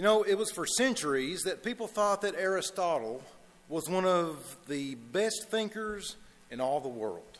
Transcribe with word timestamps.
You 0.00 0.04
know, 0.04 0.22
it 0.22 0.38
was 0.38 0.50
for 0.50 0.64
centuries 0.64 1.42
that 1.42 1.62
people 1.62 1.86
thought 1.86 2.22
that 2.22 2.34
Aristotle 2.34 3.22
was 3.68 3.86
one 3.86 4.06
of 4.06 4.56
the 4.66 4.94
best 4.94 5.50
thinkers 5.50 6.16
in 6.50 6.58
all 6.58 6.80
the 6.80 6.88
world. 6.88 7.36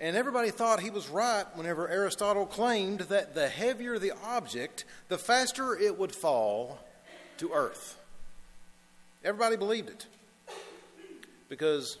And 0.00 0.16
everybody 0.16 0.50
thought 0.50 0.80
he 0.80 0.90
was 0.90 1.08
right 1.08 1.44
whenever 1.54 1.88
Aristotle 1.88 2.46
claimed 2.46 3.02
that 3.02 3.36
the 3.36 3.48
heavier 3.48 3.96
the 3.96 4.10
object, 4.24 4.86
the 5.06 5.18
faster 5.18 5.76
it 5.76 5.96
would 5.96 6.12
fall 6.12 6.80
to 7.38 7.52
earth. 7.52 7.96
Everybody 9.24 9.56
believed 9.56 9.88
it 9.88 10.06
because 11.48 11.96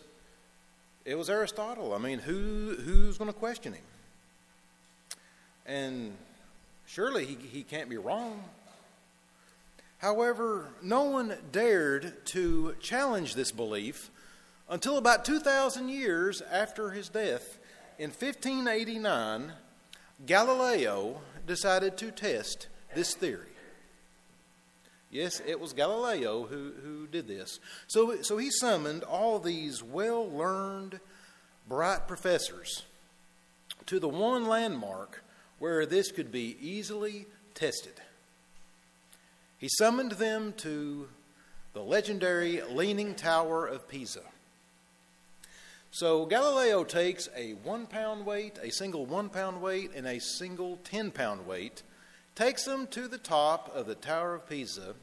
it 1.04 1.16
was 1.16 1.30
Aristotle. 1.30 1.94
I 1.94 1.98
mean, 1.98 2.18
who, 2.18 2.74
who's 2.84 3.16
going 3.16 3.32
to 3.32 3.38
question 3.38 3.74
him? 3.74 3.84
And 5.66 6.16
surely 6.92 7.24
he, 7.24 7.36
he 7.50 7.62
can't 7.62 7.88
be 7.88 7.96
wrong. 7.96 8.44
However, 9.98 10.68
no 10.82 11.04
one 11.04 11.34
dared 11.50 12.26
to 12.26 12.74
challenge 12.80 13.34
this 13.34 13.52
belief 13.52 14.10
until 14.68 14.98
about 14.98 15.24
2,000 15.24 15.88
years 15.88 16.42
after 16.42 16.90
his 16.90 17.08
death. 17.08 17.58
In 17.98 18.10
1589, 18.10 19.52
Galileo 20.26 21.20
decided 21.46 21.96
to 21.98 22.10
test 22.10 22.66
this 22.94 23.14
theory. 23.14 23.46
Yes, 25.10 25.40
it 25.46 25.60
was 25.60 25.72
Galileo 25.72 26.44
who, 26.44 26.72
who 26.82 27.06
did 27.06 27.28
this. 27.28 27.58
So, 27.86 28.22
so 28.22 28.38
he 28.38 28.50
summoned 28.50 29.02
all 29.04 29.38
these 29.38 29.82
well 29.82 30.28
learned, 30.28 31.00
bright 31.68 32.08
professors 32.08 32.84
to 33.86 34.00
the 34.00 34.08
one 34.08 34.46
landmark 34.46 35.22
where 35.62 35.86
this 35.86 36.10
could 36.10 36.32
be 36.32 36.56
easily 36.60 37.24
tested. 37.54 37.92
He 39.58 39.68
summoned 39.78 40.10
them 40.10 40.54
to 40.56 41.06
the 41.72 41.84
legendary 41.84 42.60
Leaning 42.68 43.14
Tower 43.14 43.68
of 43.68 43.86
Pisa. 43.86 44.22
So 45.92 46.26
Galileo 46.26 46.82
takes 46.82 47.28
a 47.36 47.52
one 47.52 47.86
pound 47.86 48.26
weight, 48.26 48.58
a 48.60 48.72
single 48.72 49.06
one 49.06 49.28
pound 49.28 49.62
weight, 49.62 49.92
and 49.94 50.04
a 50.04 50.18
single 50.18 50.80
10 50.82 51.12
pound 51.12 51.46
weight, 51.46 51.84
takes 52.34 52.64
them 52.64 52.88
to 52.88 53.06
the 53.06 53.16
top 53.16 53.72
of 53.72 53.86
the 53.86 53.94
Tower 53.94 54.34
of 54.34 54.48
Pisa, 54.48 54.96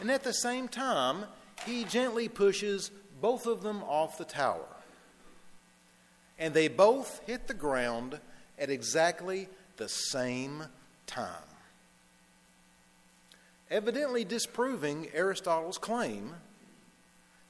and 0.00 0.10
at 0.10 0.24
the 0.24 0.34
same 0.34 0.66
time, 0.66 1.26
he 1.64 1.84
gently 1.84 2.28
pushes 2.28 2.90
both 3.20 3.46
of 3.46 3.62
them 3.62 3.84
off 3.84 4.18
the 4.18 4.24
tower. 4.24 4.66
And 6.40 6.52
they 6.52 6.66
both 6.66 7.20
hit 7.24 7.46
the 7.46 7.54
ground 7.54 8.18
at 8.58 8.68
exactly 8.68 9.48
the 9.82 9.88
same 9.88 10.62
time 11.08 11.52
evidently 13.68 14.24
disproving 14.24 15.08
Aristotle's 15.12 15.78
claim 15.78 16.34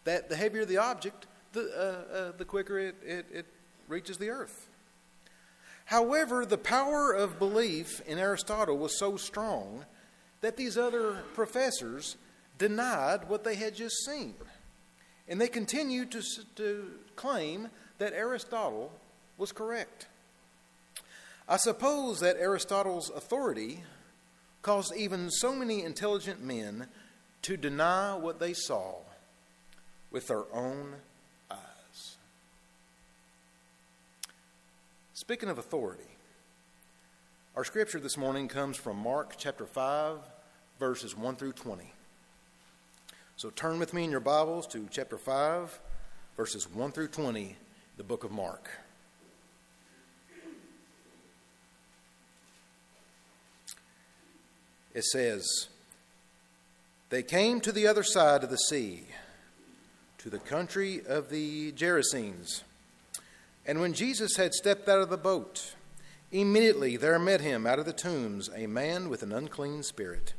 that 0.05 0.31
the 0.31 0.37
heavier 0.37 0.65
the 0.65 0.79
object, 0.79 1.27
the, 1.53 1.63
uh, 1.77 2.17
uh, 2.17 2.33
the 2.39 2.45
quicker 2.45 2.79
it, 2.79 2.95
it, 3.05 3.27
it 3.31 3.47
reaches 3.89 4.17
the 4.17 4.31
earth. 4.31 4.69
However, 5.85 6.47
the 6.47 6.57
power 6.57 7.13
of 7.13 7.39
belief 7.39 8.01
in 8.07 8.19
Aristotle 8.19 8.79
was 8.79 8.99
so 8.99 9.17
strong 9.17 9.85
that 10.41 10.57
these 10.57 10.79
other 10.79 11.25
professors 11.35 12.17
denied 12.57 13.29
what 13.29 13.45
they 13.45 13.57
had 13.57 13.75
just 13.75 13.97
seen. 14.07 14.35
And 15.29 15.41
they 15.41 15.49
continued 15.49 16.13
to, 16.13 16.23
to 16.55 16.87
claim 17.17 17.69
that 17.99 18.13
Aristotle 18.13 18.93
was 19.37 19.53
correct. 19.53 20.07
I 21.49 21.57
suppose 21.57 22.21
that 22.21 22.37
Aristotle's 22.37 23.11
authority 23.11 23.83
caused 24.63 24.95
even 24.97 25.31
so 25.31 25.55
many 25.55 25.83
intelligent 25.83 26.43
men 26.43 26.87
to 27.43 27.57
deny 27.57 28.15
what 28.15 28.39
they 28.39 28.53
saw 28.53 28.95
with 30.11 30.29
their 30.29 30.45
own 30.55 30.95
eyes. 31.51 32.17
Speaking 35.15 35.49
of 35.49 35.59
authority, 35.59 36.05
our 37.57 37.65
scripture 37.65 37.99
this 37.99 38.17
morning 38.17 38.49
comes 38.49 38.77
from 38.77 38.97
Mark 38.97 39.35
chapter 39.37 39.67
5, 39.67 40.19
verses 40.79 41.17
1 41.17 41.37
through 41.37 41.53
20. 41.53 41.93
So 43.37 43.51
turn 43.51 43.81
with 43.81 43.93
me 43.93 44.05
in 44.05 44.11
your 44.11 44.21
Bibles 44.21 44.67
to 44.69 44.87
chapter 44.91 45.19
5, 45.19 45.81
verses 46.37 46.71
1 46.73 46.93
through 46.93 47.09
20, 47.09 47.57
the 47.97 48.05
book 48.05 48.23
of 48.23 48.31
Mark. 48.31 48.71
It 54.95 55.05
says, 55.05 55.69
They 57.11 57.23
came 57.23 57.61
to 57.61 57.73
the 57.73 57.87
other 57.87 58.03
side 58.03 58.45
of 58.45 58.51
the 58.51 58.57
sea, 58.57 59.05
to 60.19 60.31
the 60.31 60.39
country 60.39 61.03
of 61.07 61.31
the 61.31 61.73
Gerasenes. 61.73 62.63
And 63.67 63.81
when 63.81 63.95
Jesus 63.95 64.37
had 64.37 64.53
stepped 64.53 64.89
out 64.89 65.01
of 65.01 65.11
the 65.11 65.17
boat, 65.17 65.75
immediately 66.31 66.97
there 66.97 67.19
met 67.19 67.41
him 67.41 67.67
out 67.67 67.79
of 67.79 67.87
the 67.87 67.93
tombs 67.93 68.51
a 68.55 68.67
man 68.67 69.09
with 69.09 69.23
an 69.23 69.33
unclean 69.33 69.83
spirit. 69.83 70.35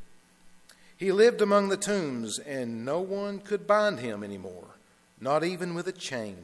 He 0.95 1.11
lived 1.11 1.41
among 1.41 1.69
the 1.69 1.77
tombs, 1.77 2.39
and 2.39 2.85
no 2.85 2.99
one 2.99 3.39
could 3.39 3.65
bind 3.65 3.99
him 3.99 4.23
any 4.23 4.37
more, 4.37 4.75
not 5.19 5.43
even 5.43 5.73
with 5.73 5.87
a 5.87 5.91
chain. 5.91 6.37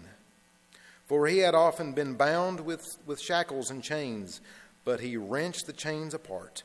For 1.05 1.27
he 1.27 1.39
had 1.39 1.55
often 1.55 1.93
been 1.93 2.15
bound 2.15 2.61
with, 2.61 2.85
with 3.05 3.19
shackles 3.19 3.69
and 3.69 3.83
chains, 3.83 4.41
but 4.83 4.99
he 4.99 5.17
wrenched 5.17 5.65
the 5.65 5.73
chains 5.73 6.13
apart 6.13 6.63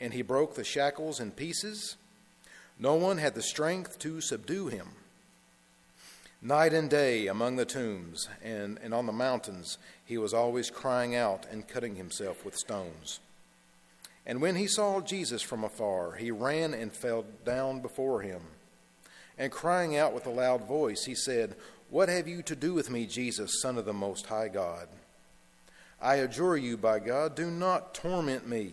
and 0.00 0.12
he 0.12 0.22
broke 0.22 0.54
the 0.54 0.64
shackles 0.64 1.20
in 1.20 1.30
pieces. 1.30 1.96
No 2.78 2.94
one 2.94 3.18
had 3.18 3.34
the 3.34 3.42
strength 3.42 3.98
to 4.00 4.20
subdue 4.20 4.68
him. 4.68 4.88
Night 6.42 6.74
and 6.74 6.90
day 6.90 7.26
among 7.26 7.56
the 7.56 7.64
tombs 7.64 8.28
and, 8.44 8.78
and 8.82 8.92
on 8.92 9.06
the 9.06 9.12
mountains, 9.12 9.78
he 10.04 10.18
was 10.18 10.34
always 10.34 10.70
crying 10.70 11.16
out 11.16 11.46
and 11.50 11.66
cutting 11.66 11.96
himself 11.96 12.44
with 12.44 12.56
stones. 12.56 13.20
And 14.26 14.42
when 14.42 14.56
he 14.56 14.66
saw 14.66 15.00
Jesus 15.00 15.40
from 15.40 15.64
afar, 15.64 16.16
he 16.16 16.30
ran 16.30 16.74
and 16.74 16.92
fell 16.92 17.24
down 17.44 17.80
before 17.80 18.20
him. 18.20 18.42
And 19.38 19.52
crying 19.52 19.96
out 19.96 20.12
with 20.12 20.26
a 20.26 20.30
loud 20.30 20.66
voice, 20.66 21.04
he 21.04 21.14
said, 21.14 21.56
What 21.90 22.08
have 22.08 22.26
you 22.26 22.42
to 22.42 22.56
do 22.56 22.74
with 22.74 22.90
me, 22.90 23.06
Jesus, 23.06 23.60
Son 23.60 23.78
of 23.78 23.84
the 23.84 23.92
Most 23.92 24.26
High 24.26 24.48
God? 24.48 24.88
I 26.00 26.16
adjure 26.16 26.56
you 26.56 26.76
by 26.76 26.98
God, 26.98 27.34
do 27.34 27.50
not 27.50 27.94
torment 27.94 28.46
me. 28.46 28.72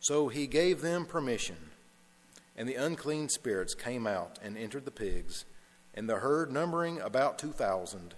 So 0.00 0.28
he 0.28 0.46
gave 0.46 0.80
them 0.80 1.04
permission, 1.04 1.56
and 2.56 2.68
the 2.68 2.74
unclean 2.74 3.28
spirits 3.28 3.74
came 3.74 4.06
out 4.06 4.38
and 4.42 4.56
entered 4.56 4.86
the 4.86 4.90
pigs, 4.90 5.44
and 5.94 6.08
the 6.08 6.16
herd, 6.16 6.50
numbering 6.50 7.00
about 7.00 7.38
two 7.38 7.52
thousand, 7.52 8.14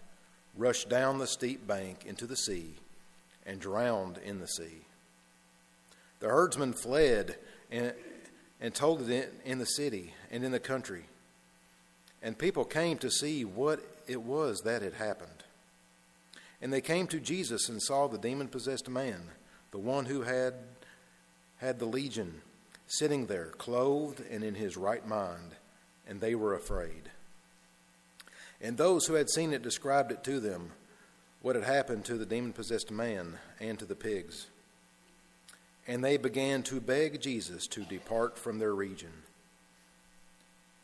rushed 0.57 0.89
down 0.89 1.19
the 1.19 1.27
steep 1.27 1.67
bank 1.67 2.05
into 2.07 2.27
the 2.27 2.37
sea 2.37 2.75
and 3.45 3.59
drowned 3.61 4.19
in 4.25 4.39
the 4.39 4.47
sea. 4.47 4.87
The 6.21 6.29
herdsmen 6.29 6.75
fled 6.75 7.37
and, 7.71 7.95
and 8.61 8.73
told 8.73 9.09
it 9.11 9.35
in 9.45 9.59
the 9.59 9.67
city 9.67 10.15
and 10.31 10.45
in 10.45 10.53
the 10.53 10.61
country, 10.61 11.07
and 12.23 12.39
people 12.39 12.65
came 12.65 12.99
to 12.99 13.11
see 13.11 13.45
what 13.45 13.81
it 14.07 14.23
was 14.23 14.61
that 14.61 14.83
had 14.83 14.95
happened. 14.95 15.31
And 16.61 16.73
they 16.73 16.81
came 16.81 17.09
to 17.09 17.19
Jesus 17.19 17.69
and 17.69 17.83
saw 17.83 18.07
the 18.07 18.19
demon 18.19 18.47
possessed 18.47 18.89
man, 18.89 19.23
the 19.73 19.79
one 19.79 20.05
who 20.05 20.23
had 20.23 20.55
had 21.63 21.79
the 21.79 21.87
legion 21.87 22.43
sitting 22.89 23.27
there, 23.27 23.47
clothed 23.57 24.21
and 24.31 24.43
in 24.43 24.57
his 24.57 24.77
right 24.77 25.07
mind, 25.07 25.55
and 26.09 26.21
they 26.21 26.35
were 26.35 26.55
afraid. 26.55 27.11
And 28.61 28.77
those 28.77 29.07
who 29.07 29.15
had 29.15 29.31
seen 29.31 29.53
it 29.53 29.63
described 29.63 30.11
it 30.11 30.25
to 30.25 30.41
them, 30.41 30.73
what 31.41 31.55
had 31.55 31.65
happened 31.65 32.05
to 32.05 32.17
the 32.17 32.27
demon 32.27 32.53
possessed 32.53 32.91
man 32.91 33.39
and 33.61 33.79
to 33.79 33.85
the 33.85 33.95
pigs. 33.95 34.49
And 35.87 36.05
they 36.05 36.17
began 36.17 36.65
to 36.65 36.81
beg 36.81 37.21
Jesus 37.21 37.67
to 37.69 37.85
depart 37.85 38.37
from 38.37 38.59
their 38.59 38.75
region. 38.75 39.13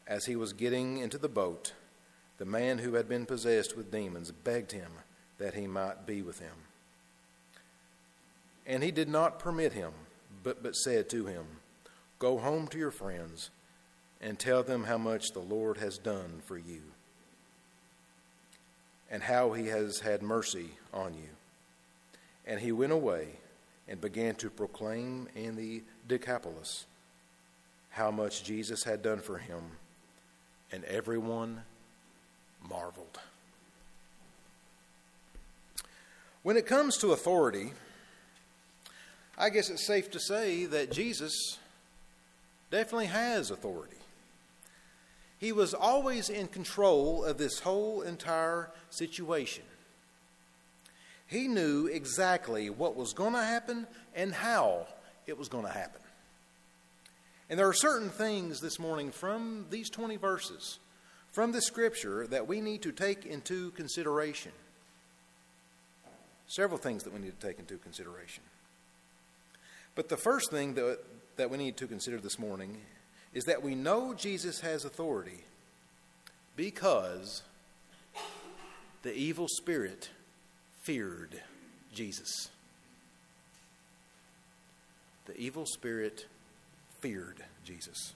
As 0.06 0.26
he 0.26 0.36
was 0.36 0.52
getting 0.52 0.98
into 0.98 1.18
the 1.18 1.28
boat, 1.28 1.72
the 2.38 2.44
man 2.44 2.78
who 2.78 2.94
had 2.94 3.08
been 3.08 3.26
possessed 3.26 3.76
with 3.76 3.90
demons 3.90 4.30
begged 4.30 4.72
him 4.72 4.92
that 5.38 5.54
he 5.54 5.66
might 5.66 6.06
be 6.06 6.22
with 6.22 6.38
him. 6.38 6.54
And 8.64 8.84
he 8.84 8.92
did 8.92 9.08
not 9.08 9.40
permit 9.40 9.72
him 9.72 9.92
but, 10.42 10.62
but 10.62 10.74
said 10.74 11.08
to 11.10 11.26
him, 11.26 11.44
Go 12.18 12.38
home 12.38 12.66
to 12.68 12.78
your 12.78 12.90
friends 12.90 13.50
and 14.20 14.38
tell 14.38 14.62
them 14.62 14.84
how 14.84 14.98
much 14.98 15.32
the 15.32 15.40
Lord 15.40 15.78
has 15.78 15.98
done 15.98 16.42
for 16.44 16.58
you 16.58 16.82
and 19.10 19.22
how 19.22 19.52
he 19.52 19.66
has 19.68 20.00
had 20.00 20.22
mercy 20.22 20.70
on 20.92 21.14
you. 21.14 21.28
And 22.46 22.60
he 22.60 22.72
went 22.72 22.92
away 22.92 23.28
and 23.86 24.00
began 24.00 24.34
to 24.36 24.50
proclaim 24.50 25.28
in 25.34 25.56
the 25.56 25.82
Decapolis 26.06 26.86
how 27.90 28.10
much 28.10 28.44
Jesus 28.44 28.84
had 28.84 29.02
done 29.02 29.20
for 29.20 29.38
him, 29.38 29.62
and 30.70 30.84
everyone 30.84 31.62
marveled. 32.68 33.18
When 36.42 36.56
it 36.56 36.66
comes 36.66 36.96
to 36.98 37.12
authority, 37.12 37.72
I 39.40 39.50
guess 39.50 39.70
it's 39.70 39.86
safe 39.86 40.10
to 40.10 40.18
say 40.18 40.64
that 40.64 40.90
Jesus 40.90 41.58
definitely 42.72 43.06
has 43.06 43.52
authority. 43.52 43.94
He 45.38 45.52
was 45.52 45.74
always 45.74 46.28
in 46.28 46.48
control 46.48 47.24
of 47.24 47.38
this 47.38 47.60
whole 47.60 48.02
entire 48.02 48.72
situation. 48.90 49.62
He 51.28 51.46
knew 51.46 51.86
exactly 51.86 52.68
what 52.68 52.96
was 52.96 53.12
going 53.12 53.34
to 53.34 53.42
happen 53.42 53.86
and 54.16 54.34
how 54.34 54.88
it 55.28 55.38
was 55.38 55.48
going 55.48 55.66
to 55.66 55.72
happen. 55.72 56.00
And 57.48 57.56
there 57.56 57.68
are 57.68 57.74
certain 57.74 58.10
things 58.10 58.60
this 58.60 58.80
morning 58.80 59.12
from 59.12 59.66
these 59.70 59.88
20 59.88 60.16
verses, 60.16 60.80
from 61.30 61.52
the 61.52 61.62
scripture, 61.62 62.26
that 62.26 62.48
we 62.48 62.60
need 62.60 62.82
to 62.82 62.90
take 62.90 63.24
into 63.24 63.70
consideration. 63.70 64.52
Several 66.48 66.78
things 66.78 67.04
that 67.04 67.12
we 67.12 67.20
need 67.20 67.38
to 67.38 67.46
take 67.46 67.60
into 67.60 67.76
consideration. 67.76 68.42
But 69.98 70.08
the 70.08 70.16
first 70.16 70.52
thing 70.52 70.74
that, 70.74 71.00
that 71.38 71.50
we 71.50 71.58
need 71.58 71.76
to 71.78 71.88
consider 71.88 72.18
this 72.18 72.38
morning 72.38 72.76
is 73.34 73.46
that 73.46 73.64
we 73.64 73.74
know 73.74 74.14
Jesus 74.14 74.60
has 74.60 74.84
authority 74.84 75.40
because 76.54 77.42
the 79.02 79.12
evil 79.12 79.48
spirit 79.48 80.10
feared 80.82 81.42
Jesus. 81.92 82.48
The 85.26 85.36
evil 85.36 85.66
spirit 85.66 86.26
feared 87.00 87.42
Jesus. 87.64 88.14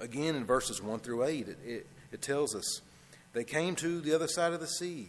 Again, 0.00 0.36
in 0.36 0.46
verses 0.46 0.82
1 0.82 1.00
through 1.00 1.24
8, 1.24 1.48
it, 1.48 1.58
it, 1.66 1.86
it, 2.12 2.22
tells 2.22 2.54
us 2.54 2.80
they 3.34 3.44
came 3.44 3.76
to 3.76 4.00
the 4.00 4.14
other 4.14 4.26
side 4.26 4.54
of 4.54 4.60
the 4.60 4.66
sea, 4.66 5.08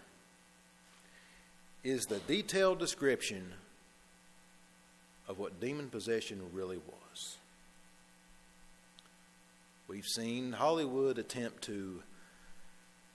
is 1.83 2.05
the 2.05 2.19
detailed 2.19 2.79
description 2.79 3.53
of 5.27 5.39
what 5.39 5.59
demon 5.59 5.89
possession 5.89 6.41
really 6.53 6.77
was. 6.77 7.37
We've 9.87 10.05
seen 10.05 10.53
Hollywood 10.53 11.17
attempt 11.17 11.63
to 11.63 12.03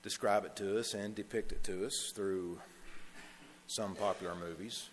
describe 0.02 0.44
it 0.44 0.56
to 0.56 0.78
us 0.78 0.94
and 0.94 1.14
depict 1.14 1.52
it 1.52 1.64
to 1.64 1.86
us 1.86 2.12
through 2.14 2.58
some 3.66 3.94
popular 3.94 4.34
movies. 4.34 4.88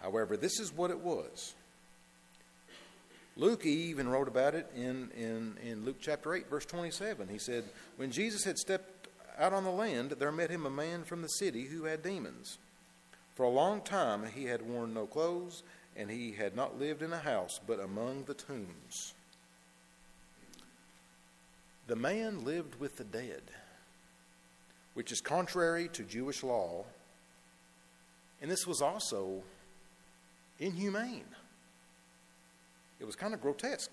However, 0.00 0.36
this 0.36 0.58
is 0.60 0.72
what 0.72 0.90
it 0.90 1.00
was. 1.00 1.54
Luke 3.36 3.64
even 3.64 4.08
wrote 4.08 4.28
about 4.28 4.54
it 4.54 4.70
in, 4.76 5.10
in, 5.16 5.56
in 5.62 5.84
Luke 5.84 5.96
chapter 6.00 6.34
8, 6.34 6.50
verse 6.50 6.66
27. 6.66 7.28
He 7.28 7.38
said, 7.38 7.64
When 7.96 8.10
Jesus 8.10 8.44
had 8.44 8.58
stepped 8.58 8.99
out 9.40 9.54
on 9.54 9.64
the 9.64 9.70
land, 9.70 10.10
there 10.18 10.30
met 10.30 10.50
him 10.50 10.66
a 10.66 10.70
man 10.70 11.02
from 11.02 11.22
the 11.22 11.28
city 11.28 11.64
who 11.64 11.84
had 11.84 12.02
demons. 12.02 12.58
For 13.34 13.44
a 13.44 13.48
long 13.48 13.80
time 13.80 14.26
he 14.26 14.44
had 14.44 14.60
worn 14.60 14.92
no 14.92 15.06
clothes, 15.06 15.62
and 15.96 16.10
he 16.10 16.32
had 16.32 16.54
not 16.54 16.78
lived 16.78 17.02
in 17.02 17.12
a 17.12 17.18
house, 17.18 17.58
but 17.66 17.80
among 17.80 18.24
the 18.24 18.34
tombs. 18.34 19.14
The 21.86 21.96
man 21.96 22.44
lived 22.44 22.78
with 22.78 22.96
the 22.96 23.04
dead, 23.04 23.42
which 24.94 25.10
is 25.10 25.20
contrary 25.20 25.88
to 25.94 26.02
Jewish 26.02 26.42
law, 26.42 26.84
and 28.42 28.50
this 28.50 28.66
was 28.66 28.82
also 28.82 29.42
inhumane. 30.58 31.24
It 33.00 33.06
was 33.06 33.16
kind 33.16 33.32
of 33.32 33.40
grotesque. 33.40 33.92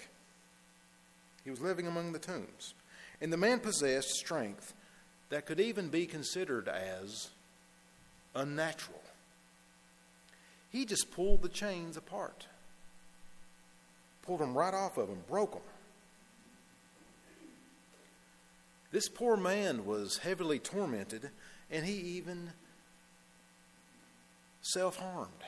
He 1.44 1.50
was 1.50 1.62
living 1.62 1.88
among 1.88 2.12
the 2.12 2.20
tombs. 2.20 2.74
And 3.22 3.32
the 3.32 3.38
man 3.38 3.60
possessed 3.60 4.10
strength 4.10 4.74
that 5.30 5.46
could 5.46 5.60
even 5.60 5.90
be 5.90 6.06
considered 6.06 6.68
as 6.68 7.30
unnatural. 8.36 9.02
He 10.70 10.86
just 10.86 11.12
pulled 11.12 11.42
the 11.42 11.50
chains 11.50 11.98
apart, 11.98 12.48
pulled 14.24 14.40
them 14.40 14.58
right 14.58 14.74
off 14.74 14.98
of 14.98 15.10
him, 15.10 15.20
broke 15.28 15.54
them. 15.54 15.62
This 18.92 19.10
poor 19.10 19.36
man 19.36 19.86
was 19.86 20.20
heavily 20.20 20.60
tormented, 20.60 21.30
and 21.70 21.86
he 21.86 21.94
even 21.94 22.52
self 24.62 24.98
harmed 24.98 25.44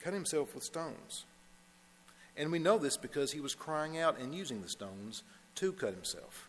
cut 0.00 0.14
himself 0.14 0.54
with 0.54 0.64
stones. 0.64 1.24
And 2.36 2.52
we 2.52 2.58
know 2.58 2.78
this 2.78 2.96
because 2.96 3.32
he 3.32 3.40
was 3.40 3.54
crying 3.54 3.98
out 3.98 4.18
and 4.18 4.34
using 4.34 4.62
the 4.62 4.68
stones 4.68 5.22
to 5.56 5.72
cut 5.72 5.92
himself. 5.92 6.48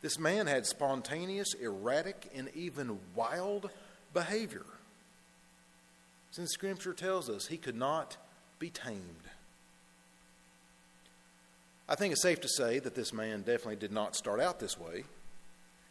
This 0.00 0.18
man 0.18 0.46
had 0.46 0.66
spontaneous, 0.66 1.54
erratic, 1.54 2.30
and 2.34 2.48
even 2.54 3.00
wild 3.14 3.70
behavior. 4.14 4.64
Since 6.30 6.52
Scripture 6.52 6.92
tells 6.92 7.28
us 7.28 7.46
he 7.46 7.56
could 7.56 7.76
not 7.76 8.16
be 8.58 8.70
tamed. 8.70 9.28
I 11.88 11.94
think 11.94 12.12
it's 12.12 12.22
safe 12.22 12.40
to 12.42 12.48
say 12.48 12.78
that 12.78 12.94
this 12.94 13.12
man 13.12 13.40
definitely 13.40 13.76
did 13.76 13.92
not 13.92 14.14
start 14.14 14.40
out 14.40 14.60
this 14.60 14.78
way. 14.78 15.04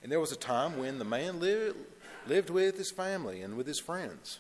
And 0.04 0.12
there 0.12 0.20
was 0.20 0.32
a 0.32 0.38
time 0.38 0.78
when 0.78 1.00
the 1.00 1.06
man 1.06 1.40
lived, 1.40 1.76
lived 2.28 2.50
with 2.50 2.78
his 2.78 2.92
family 2.92 3.42
and 3.42 3.58
with 3.58 3.66
his 3.66 3.80
friends 3.80 4.40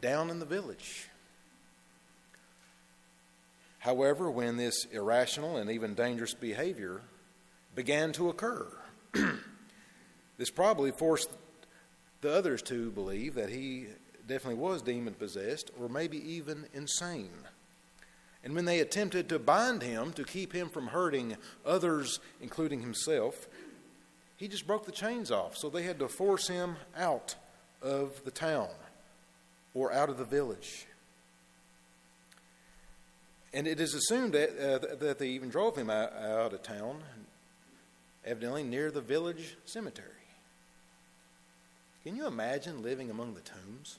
down 0.00 0.28
in 0.28 0.38
the 0.38 0.46
village. 0.46 1.08
However, 3.78 4.30
when 4.30 4.56
this 4.56 4.84
irrational 4.92 5.56
and 5.56 5.70
even 5.70 5.94
dangerous 5.94 6.34
behavior 6.34 7.00
began 7.76 8.10
to 8.12 8.28
occur, 8.28 8.66
this 10.38 10.50
probably 10.50 10.90
forced 10.90 11.30
the 12.22 12.32
others 12.32 12.62
to 12.62 12.90
believe 12.90 13.34
that 13.34 13.50
he 13.50 13.86
definitely 14.26 14.60
was 14.60 14.82
demon 14.82 15.14
possessed 15.14 15.70
or 15.78 15.88
maybe 15.88 16.18
even 16.32 16.66
insane. 16.74 17.30
And 18.42 18.54
when 18.54 18.64
they 18.64 18.80
attempted 18.80 19.28
to 19.28 19.38
bind 19.38 19.82
him 19.82 20.12
to 20.14 20.24
keep 20.24 20.52
him 20.52 20.68
from 20.68 20.88
hurting 20.88 21.36
others, 21.64 22.20
including 22.40 22.80
himself, 22.80 23.48
he 24.36 24.48
just 24.48 24.66
broke 24.66 24.86
the 24.86 24.92
chains 24.92 25.30
off. 25.30 25.56
So 25.56 25.68
they 25.68 25.82
had 25.82 25.98
to 25.98 26.08
force 26.08 26.48
him 26.48 26.76
out 26.96 27.36
of 27.82 28.24
the 28.24 28.30
town 28.30 28.68
or 29.74 29.92
out 29.92 30.08
of 30.08 30.18
the 30.18 30.24
village. 30.24 30.86
And 33.52 33.66
it 33.66 33.80
is 33.80 33.94
assumed 33.94 34.34
that, 34.34 34.50
uh, 34.50 34.96
that 34.96 35.18
they 35.18 35.28
even 35.28 35.48
drove 35.48 35.76
him 35.76 35.90
out, 35.90 36.12
out 36.12 36.52
of 36.52 36.62
town, 36.62 37.02
evidently 38.26 38.64
near 38.64 38.90
the 38.90 39.00
village 39.00 39.56
cemetery. 39.64 40.08
Can 42.02 42.16
you 42.16 42.26
imagine 42.26 42.82
living 42.82 43.10
among 43.10 43.34
the 43.34 43.40
tombs? 43.40 43.98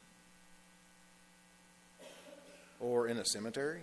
Or 2.80 3.08
in 3.08 3.18
a 3.18 3.26
cemetery? 3.26 3.82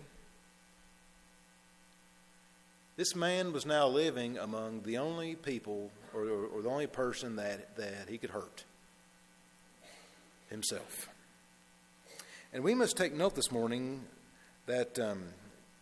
This 2.96 3.16
man 3.16 3.52
was 3.52 3.66
now 3.66 3.88
living 3.88 4.38
among 4.38 4.82
the 4.82 4.98
only 4.98 5.34
people 5.34 5.90
or, 6.14 6.22
or, 6.22 6.46
or 6.46 6.62
the 6.62 6.68
only 6.68 6.86
person 6.86 7.36
that, 7.36 7.76
that 7.76 8.08
he 8.08 8.18
could 8.18 8.30
hurt 8.30 8.64
himself. 10.48 11.08
And 12.52 12.62
we 12.62 12.74
must 12.74 12.96
take 12.96 13.12
note 13.12 13.34
this 13.34 13.50
morning 13.50 14.04
that 14.66 14.96
um, 15.00 15.24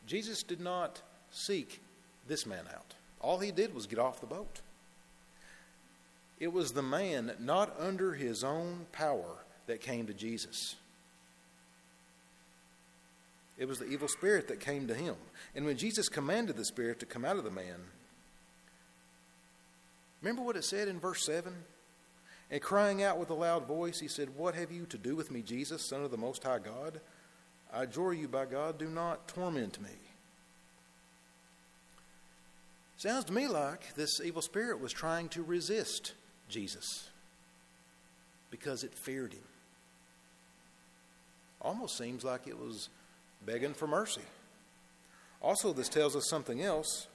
Jesus 0.07 0.43
did 0.43 0.61
not 0.61 1.03
seek 1.31 1.83
this 2.27 2.47
man 2.47 2.65
out. 2.75 2.95
All 3.23 3.39
he 3.39 3.53
did 3.53 3.75
was 3.75 3.87
get 3.87 3.99
off 3.99 4.21
the 4.21 4.27
boat. 4.27 4.61
It 6.41 6.53
was 6.53 6.73
the 6.73 6.83
man 6.83 7.33
not 7.39 7.75
under 7.79 8.15
his 8.15 8.43
own 8.43 8.87
power 8.91 9.45
that 9.67 9.81
came 9.81 10.07
to 10.09 10.15
Jesus. 10.15 10.75
It 13.57 13.69
was 13.69 13.79
the 13.79 13.87
evil 13.87 14.09
spirit 14.09 14.49
that 14.49 14.59
came 14.59 14.89
to 14.89 14.95
him. 14.95 15.15
And 15.55 15.65
when 15.65 15.77
Jesus 15.77 16.09
commanded 16.09 16.57
the 16.57 16.65
spirit 16.65 16.99
to 16.99 17.07
come 17.07 17.25
out 17.25 17.37
of 17.37 17.45
the 17.45 17.51
man, 17.51 17.77
remember 20.21 20.43
what 20.43 20.57
it 20.57 20.65
said 20.65 20.89
in 20.89 20.99
verse 20.99 21.25
7? 21.25 21.53
And 22.51 22.61
crying 22.61 23.03
out 23.03 23.19
with 23.19 23.31
a 23.31 23.35
loud 23.35 23.69
voice, 23.69 24.01
he 24.01 24.09
said, 24.09 24.37
What 24.37 24.57
have 24.57 24.73
you 24.73 24.85
to 24.87 24.99
do 24.99 25.15
with 25.15 25.31
me, 25.31 25.43
Jesus, 25.43 25.89
Son 25.89 26.03
of 26.03 26.11
the 26.11 26.17
Most 26.17 26.43
High 26.43 26.59
God? 26.59 27.01
I 27.73 27.85
adjure 27.85 28.13
you 28.13 28.27
by 28.29 28.47
God, 28.47 28.79
do 28.79 28.89
not 28.89 29.29
torment 29.29 29.81
me. 29.81 29.89
Sounds 33.03 33.25
to 33.25 33.33
me 33.33 33.49
like 33.49 33.97
this 33.97 34.21
evil 34.21 34.43
spirit 34.43 34.81
was 34.81 34.93
trying 34.93 35.29
to 35.31 35.43
resist 35.43 36.13
Jesus 36.49 37.11
because 38.49 38.85
it 38.85 38.95
feared 38.95 39.33
him. 39.33 39.43
Almost 41.61 41.99
seems 41.99 42.23
like 42.23 42.47
it 42.47 42.57
was 42.57 42.91
begging 43.45 43.75
for 43.75 43.89
mercy. 43.89 44.23
Also, 45.41 45.73
this 45.73 45.89
tells 45.89 46.15
us 46.15 46.29
something 46.29 46.63
else. 46.63 47.09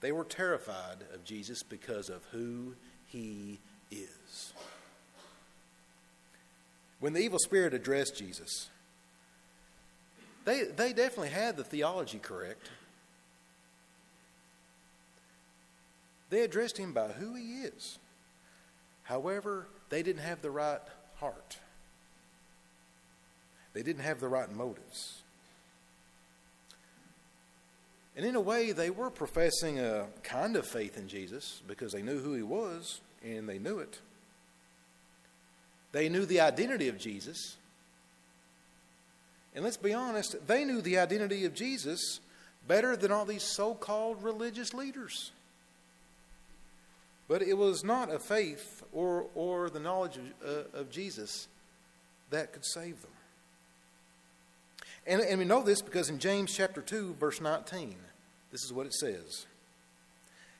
They 0.00 0.12
were 0.12 0.22
terrified 0.22 0.98
of 1.12 1.24
Jesus 1.24 1.64
because 1.64 2.08
of 2.08 2.22
who 2.30 2.76
he 3.04 3.58
is. 3.90 4.52
When 7.00 7.14
the 7.14 7.20
evil 7.20 7.40
spirit 7.40 7.74
addressed 7.74 8.16
Jesus, 8.16 8.68
they, 10.44 10.66
they 10.66 10.92
definitely 10.92 11.30
had 11.30 11.56
the 11.56 11.64
theology 11.64 12.20
correct. 12.20 12.70
They 16.30 16.42
addressed 16.42 16.78
him 16.78 16.92
by 16.92 17.08
who 17.08 17.34
he 17.34 17.62
is. 17.62 17.98
However, 19.02 19.66
they 19.88 20.02
didn't 20.02 20.22
have 20.22 20.40
the 20.40 20.50
right 20.50 20.80
heart, 21.16 21.58
they 23.74 23.82
didn't 23.82 24.02
have 24.02 24.20
the 24.20 24.28
right 24.28 24.50
motives. 24.50 25.22
And 28.16 28.26
in 28.26 28.34
a 28.34 28.40
way, 28.40 28.72
they 28.72 28.90
were 28.90 29.08
professing 29.08 29.78
a 29.78 30.06
kind 30.22 30.56
of 30.56 30.66
faith 30.66 30.98
in 30.98 31.08
Jesus 31.08 31.62
because 31.66 31.92
they 31.92 32.02
knew 32.02 32.18
who 32.18 32.34
he 32.34 32.42
was 32.42 33.00
and 33.24 33.48
they 33.48 33.58
knew 33.58 33.78
it. 33.78 34.00
They 35.92 36.08
knew 36.08 36.26
the 36.26 36.40
identity 36.40 36.88
of 36.88 36.98
Jesus. 36.98 37.56
And 39.54 39.64
let's 39.64 39.76
be 39.76 39.94
honest, 39.94 40.46
they 40.46 40.64
knew 40.64 40.80
the 40.80 40.98
identity 40.98 41.44
of 41.44 41.54
Jesus 41.54 42.20
better 42.66 42.96
than 42.96 43.10
all 43.10 43.24
these 43.24 43.42
so 43.42 43.74
called 43.74 44.22
religious 44.22 44.74
leaders. 44.74 45.32
But 47.30 47.42
it 47.42 47.56
was 47.56 47.84
not 47.84 48.12
a 48.12 48.18
faith 48.18 48.82
or, 48.92 49.26
or 49.36 49.70
the 49.70 49.78
knowledge 49.78 50.16
of, 50.16 50.24
uh, 50.44 50.78
of 50.80 50.90
Jesus 50.90 51.46
that 52.30 52.52
could 52.52 52.64
save 52.64 53.00
them. 53.02 53.10
And, 55.06 55.20
and 55.20 55.38
we 55.38 55.44
know 55.44 55.62
this 55.62 55.80
because 55.80 56.10
in 56.10 56.18
James 56.18 56.52
chapter 56.52 56.82
2, 56.82 57.14
verse 57.20 57.40
19, 57.40 57.94
this 58.50 58.64
is 58.64 58.72
what 58.72 58.84
it 58.84 58.94
says 58.94 59.46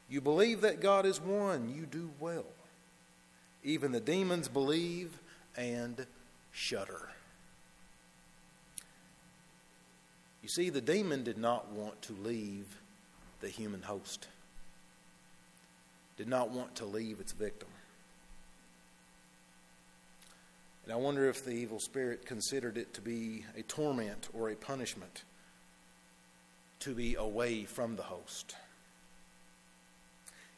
You 0.08 0.20
believe 0.20 0.60
that 0.60 0.80
God 0.80 1.06
is 1.06 1.20
one, 1.20 1.74
you 1.74 1.86
do 1.86 2.10
well. 2.20 2.46
Even 3.64 3.90
the 3.90 3.98
demons 3.98 4.46
believe 4.46 5.18
and 5.56 6.06
shudder. 6.52 7.08
You 10.40 10.48
see, 10.48 10.70
the 10.70 10.80
demon 10.80 11.24
did 11.24 11.36
not 11.36 11.72
want 11.72 12.00
to 12.02 12.12
leave 12.12 12.76
the 13.40 13.48
human 13.48 13.82
host, 13.82 14.28
did 16.20 16.28
not 16.28 16.50
want 16.50 16.74
to 16.74 16.84
leave 16.84 17.18
its 17.18 17.32
victim. 17.32 17.70
And 20.84 20.92
I 20.92 20.96
wonder 20.96 21.30
if 21.30 21.46
the 21.46 21.52
evil 21.52 21.80
spirit 21.80 22.26
considered 22.26 22.76
it 22.76 22.92
to 22.92 23.00
be 23.00 23.46
a 23.56 23.62
torment 23.62 24.28
or 24.34 24.50
a 24.50 24.54
punishment 24.54 25.24
to 26.80 26.94
be 26.94 27.14
away 27.14 27.64
from 27.64 27.96
the 27.96 28.02
host. 28.02 28.54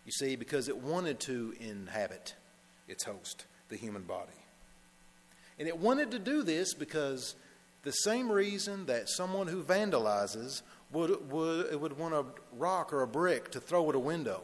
You 0.04 0.11
see, 0.11 0.35
because 0.35 0.69
it 0.69 0.76
wanted 0.78 1.21
to 1.21 1.54
inhabit 1.61 2.35
its 2.88 3.04
host, 3.04 3.47
the 3.69 3.76
human 3.76 4.02
body. 4.02 4.33
And 5.61 5.69
it 5.69 5.78
wanted 5.78 6.11
to 6.11 6.19
do 6.19 6.42
this 6.42 6.75
because 6.75 7.37
the 7.85 7.92
same 7.92 8.33
reason 8.33 8.87
that 8.87 9.09
someone 9.09 9.47
who 9.47 9.62
vandalizes 9.62 10.62
would, 10.90 11.31
would, 11.31 11.81
would 11.81 11.97
want 11.97 12.14
a 12.14 12.25
rock 12.59 12.92
or 12.92 13.02
a 13.02 13.07
brick 13.07 13.52
to 13.52 13.61
throw 13.61 13.88
at 13.90 13.95
a 13.95 14.00
window, 14.00 14.42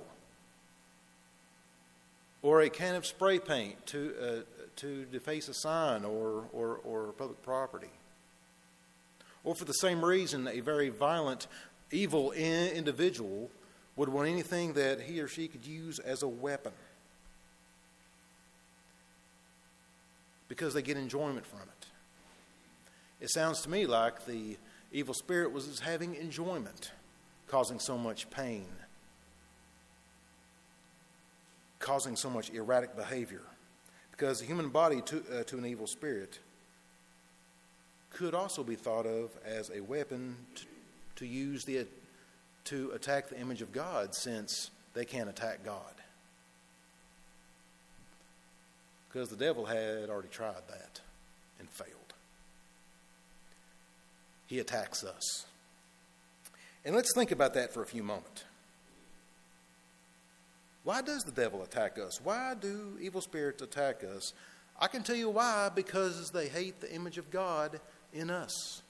or 2.42 2.60
a 2.60 2.70
can 2.70 2.94
of 2.94 3.04
spray 3.04 3.38
paint 3.38 3.84
to, 3.86 4.14
uh, 4.20 4.62
to 4.76 5.04
deface 5.06 5.48
a 5.48 5.54
sign 5.54 6.04
or, 6.04 6.44
or, 6.52 6.80
or 6.84 7.12
public 7.12 7.42
property. 7.42 7.90
Or 9.44 9.54
for 9.54 9.64
the 9.64 9.72
same 9.72 10.04
reason, 10.04 10.46
a 10.46 10.60
very 10.60 10.88
violent, 10.88 11.46
evil 11.90 12.32
individual 12.32 13.50
would 13.96 14.08
want 14.08 14.28
anything 14.28 14.74
that 14.74 15.00
he 15.00 15.20
or 15.20 15.28
she 15.28 15.48
could 15.48 15.66
use 15.66 15.98
as 15.98 16.22
a 16.22 16.28
weapon 16.28 16.72
because 20.48 20.74
they 20.74 20.82
get 20.82 20.96
enjoyment 20.96 21.46
from 21.46 21.60
it. 21.60 21.86
It 23.20 23.30
sounds 23.30 23.60
to 23.62 23.70
me 23.70 23.86
like 23.86 24.26
the 24.26 24.56
evil 24.92 25.14
spirit 25.14 25.52
was 25.52 25.80
having 25.80 26.14
enjoyment, 26.14 26.92
causing 27.48 27.80
so 27.80 27.98
much 27.98 28.30
pain, 28.30 28.68
causing 31.78 32.16
so 32.16 32.28
much 32.30 32.50
erratic 32.50 32.96
behavior. 32.96 33.42
Because 34.10 34.40
the 34.40 34.46
human 34.46 34.68
body 34.68 35.00
to, 35.02 35.22
uh, 35.32 35.42
to 35.44 35.58
an 35.58 35.66
evil 35.66 35.86
spirit 35.86 36.38
could 38.10 38.34
also 38.34 38.64
be 38.64 38.74
thought 38.74 39.06
of 39.06 39.30
as 39.44 39.70
a 39.70 39.80
weapon 39.80 40.36
to, 40.56 40.64
to 41.16 41.26
use 41.26 41.64
the, 41.64 41.86
to 42.64 42.90
attack 42.92 43.28
the 43.28 43.38
image 43.38 43.62
of 43.62 43.72
God 43.72 44.14
since 44.14 44.70
they 44.94 45.04
can't 45.04 45.28
attack 45.28 45.64
God. 45.64 45.94
Because 49.08 49.28
the 49.28 49.36
devil 49.36 49.64
had 49.64 50.10
already 50.10 50.28
tried 50.28 50.66
that 50.68 51.00
and 51.60 51.68
failed 51.68 52.08
he 54.48 54.58
attacks 54.58 55.04
us. 55.04 55.46
And 56.84 56.96
let's 56.96 57.14
think 57.14 57.30
about 57.30 57.54
that 57.54 57.72
for 57.72 57.82
a 57.82 57.86
few 57.86 58.02
moments. 58.02 58.44
Why 60.88 61.02
does 61.02 61.22
the 61.22 61.32
devil 61.32 61.62
attack 61.62 61.98
us? 61.98 62.18
Why 62.24 62.54
do 62.58 62.96
evil 62.98 63.20
spirits 63.20 63.60
attack 63.60 64.02
us? 64.02 64.32
I 64.80 64.86
can 64.86 65.02
tell 65.02 65.16
you 65.16 65.28
why 65.28 65.68
because 65.74 66.30
they 66.30 66.48
hate 66.48 66.80
the 66.80 66.90
image 66.90 67.18
of 67.18 67.30
God 67.30 67.78
in 68.14 68.30
us. 68.30 68.80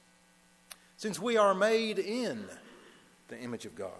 Since 0.96 1.18
we 1.18 1.36
are 1.36 1.54
made 1.54 1.98
in 1.98 2.44
the 3.26 3.40
image 3.40 3.66
of 3.66 3.74
God. 3.74 3.90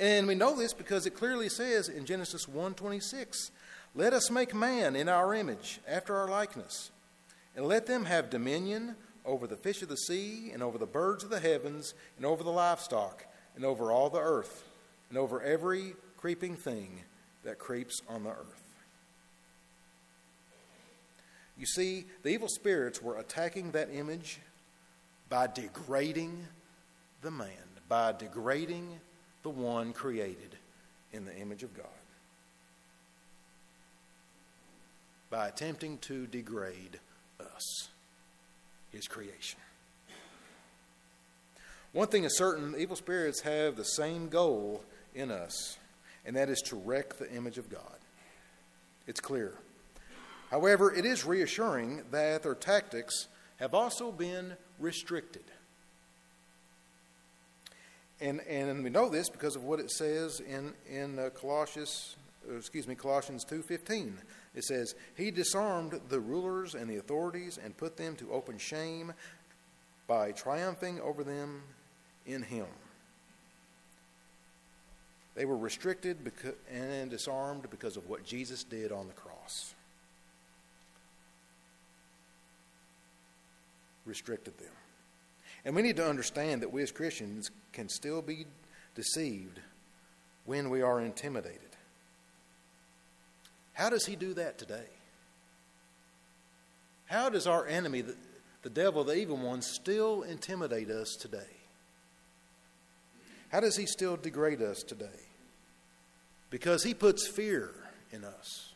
And 0.00 0.26
we 0.26 0.34
know 0.34 0.56
this 0.56 0.72
because 0.72 1.06
it 1.06 1.10
clearly 1.10 1.48
says 1.48 1.88
in 1.88 2.06
Genesis 2.06 2.48
1:26, 2.48 3.52
"Let 3.94 4.12
us 4.12 4.28
make 4.28 4.52
man 4.52 4.96
in 4.96 5.08
our 5.08 5.32
image, 5.34 5.78
after 5.86 6.16
our 6.16 6.26
likeness, 6.26 6.90
and 7.54 7.68
let 7.68 7.86
them 7.86 8.06
have 8.06 8.30
dominion 8.30 8.96
over 9.24 9.46
the 9.46 9.56
fish 9.56 9.80
of 9.80 9.88
the 9.88 9.96
sea, 9.96 10.50
and 10.50 10.60
over 10.60 10.76
the 10.76 10.86
birds 10.86 11.22
of 11.22 11.30
the 11.30 11.38
heavens, 11.38 11.94
and 12.16 12.26
over 12.26 12.42
the 12.42 12.50
livestock, 12.50 13.26
and 13.54 13.64
over 13.64 13.92
all 13.92 14.10
the 14.10 14.18
earth, 14.18 14.64
and 15.08 15.16
over 15.16 15.40
every 15.40 15.94
creeping 16.22 16.54
thing 16.54 17.00
that 17.42 17.58
creeps 17.58 18.00
on 18.08 18.22
the 18.22 18.30
earth. 18.30 18.62
You 21.58 21.66
see, 21.66 22.04
the 22.22 22.28
evil 22.28 22.46
spirits 22.46 23.02
were 23.02 23.18
attacking 23.18 23.72
that 23.72 23.88
image 23.92 24.38
by 25.28 25.48
degrading 25.48 26.46
the 27.22 27.32
man, 27.32 27.48
by 27.88 28.12
degrading 28.12 29.00
the 29.42 29.50
one 29.50 29.92
created 29.92 30.56
in 31.12 31.24
the 31.24 31.36
image 31.36 31.64
of 31.64 31.76
God, 31.76 31.86
by 35.28 35.48
attempting 35.48 35.98
to 35.98 36.28
degrade 36.28 37.00
us 37.40 37.88
his 38.92 39.08
creation. 39.08 39.58
One 41.90 42.06
thing 42.06 42.22
is 42.22 42.38
certain 42.38 42.76
evil 42.78 42.94
spirits 42.94 43.40
have 43.40 43.74
the 43.74 43.82
same 43.82 44.28
goal 44.28 44.84
in 45.16 45.32
us, 45.32 45.78
and 46.24 46.36
that 46.36 46.48
is 46.48 46.60
to 46.62 46.76
wreck 46.76 47.18
the 47.18 47.30
image 47.32 47.58
of 47.58 47.68
God. 47.68 47.98
It's 49.06 49.20
clear. 49.20 49.58
However, 50.50 50.92
it 50.92 51.04
is 51.04 51.24
reassuring 51.24 52.02
that 52.10 52.42
their 52.42 52.54
tactics 52.54 53.28
have 53.56 53.74
also 53.74 54.12
been 54.12 54.54
restricted. 54.78 55.44
And, 58.20 58.40
and 58.42 58.84
we 58.84 58.90
know 58.90 59.08
this 59.08 59.28
because 59.28 59.56
of 59.56 59.64
what 59.64 59.80
it 59.80 59.90
says 59.90 60.40
in, 60.40 60.74
in 60.88 61.18
uh, 61.18 61.30
Colossians, 61.30 62.16
uh, 62.48 62.54
excuse 62.54 62.86
me, 62.86 62.94
Colossians 62.94 63.44
2.15. 63.44 64.12
It 64.54 64.64
says, 64.64 64.94
He 65.16 65.32
disarmed 65.32 66.00
the 66.08 66.20
rulers 66.20 66.74
and 66.74 66.88
the 66.88 66.98
authorities 66.98 67.58
and 67.62 67.76
put 67.76 67.96
them 67.96 68.14
to 68.16 68.30
open 68.30 68.58
shame 68.58 69.12
by 70.06 70.30
triumphing 70.32 71.00
over 71.00 71.24
them 71.24 71.62
in 72.26 72.42
Him. 72.42 72.66
They 75.34 75.44
were 75.44 75.56
restricted 75.56 76.30
and 76.70 77.10
disarmed 77.10 77.68
because 77.70 77.96
of 77.96 78.08
what 78.08 78.24
Jesus 78.24 78.64
did 78.64 78.92
on 78.92 79.06
the 79.06 79.14
cross. 79.14 79.74
Restricted 84.04 84.58
them. 84.58 84.72
And 85.64 85.74
we 85.74 85.82
need 85.82 85.96
to 85.96 86.06
understand 86.06 86.62
that 86.62 86.72
we 86.72 86.82
as 86.82 86.90
Christians 86.90 87.50
can 87.72 87.88
still 87.88 88.20
be 88.20 88.46
deceived 88.94 89.60
when 90.44 90.70
we 90.70 90.82
are 90.82 91.00
intimidated. 91.00 91.60
How 93.72 93.88
does 93.88 94.04
he 94.04 94.16
do 94.16 94.34
that 94.34 94.58
today? 94.58 94.88
How 97.06 97.30
does 97.30 97.46
our 97.46 97.66
enemy, 97.66 98.02
the, 98.02 98.16
the 98.62 98.70
devil, 98.70 99.04
the 99.04 99.14
evil 99.14 99.36
one, 99.36 99.62
still 99.62 100.22
intimidate 100.22 100.90
us 100.90 101.16
today? 101.18 101.38
How 103.50 103.60
does 103.60 103.76
he 103.76 103.86
still 103.86 104.16
degrade 104.16 104.62
us 104.62 104.82
today? 104.82 105.21
Because 106.52 106.84
he 106.84 106.92
puts 106.92 107.26
fear 107.26 107.70
in 108.12 108.24
us. 108.24 108.74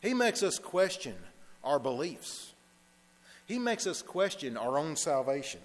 He 0.00 0.14
makes 0.14 0.44
us 0.44 0.60
question 0.60 1.16
our 1.64 1.80
beliefs. 1.80 2.52
He 3.46 3.58
makes 3.58 3.84
us 3.84 4.00
question 4.00 4.56
our 4.56 4.78
own 4.78 4.94
salvation. 4.94 5.60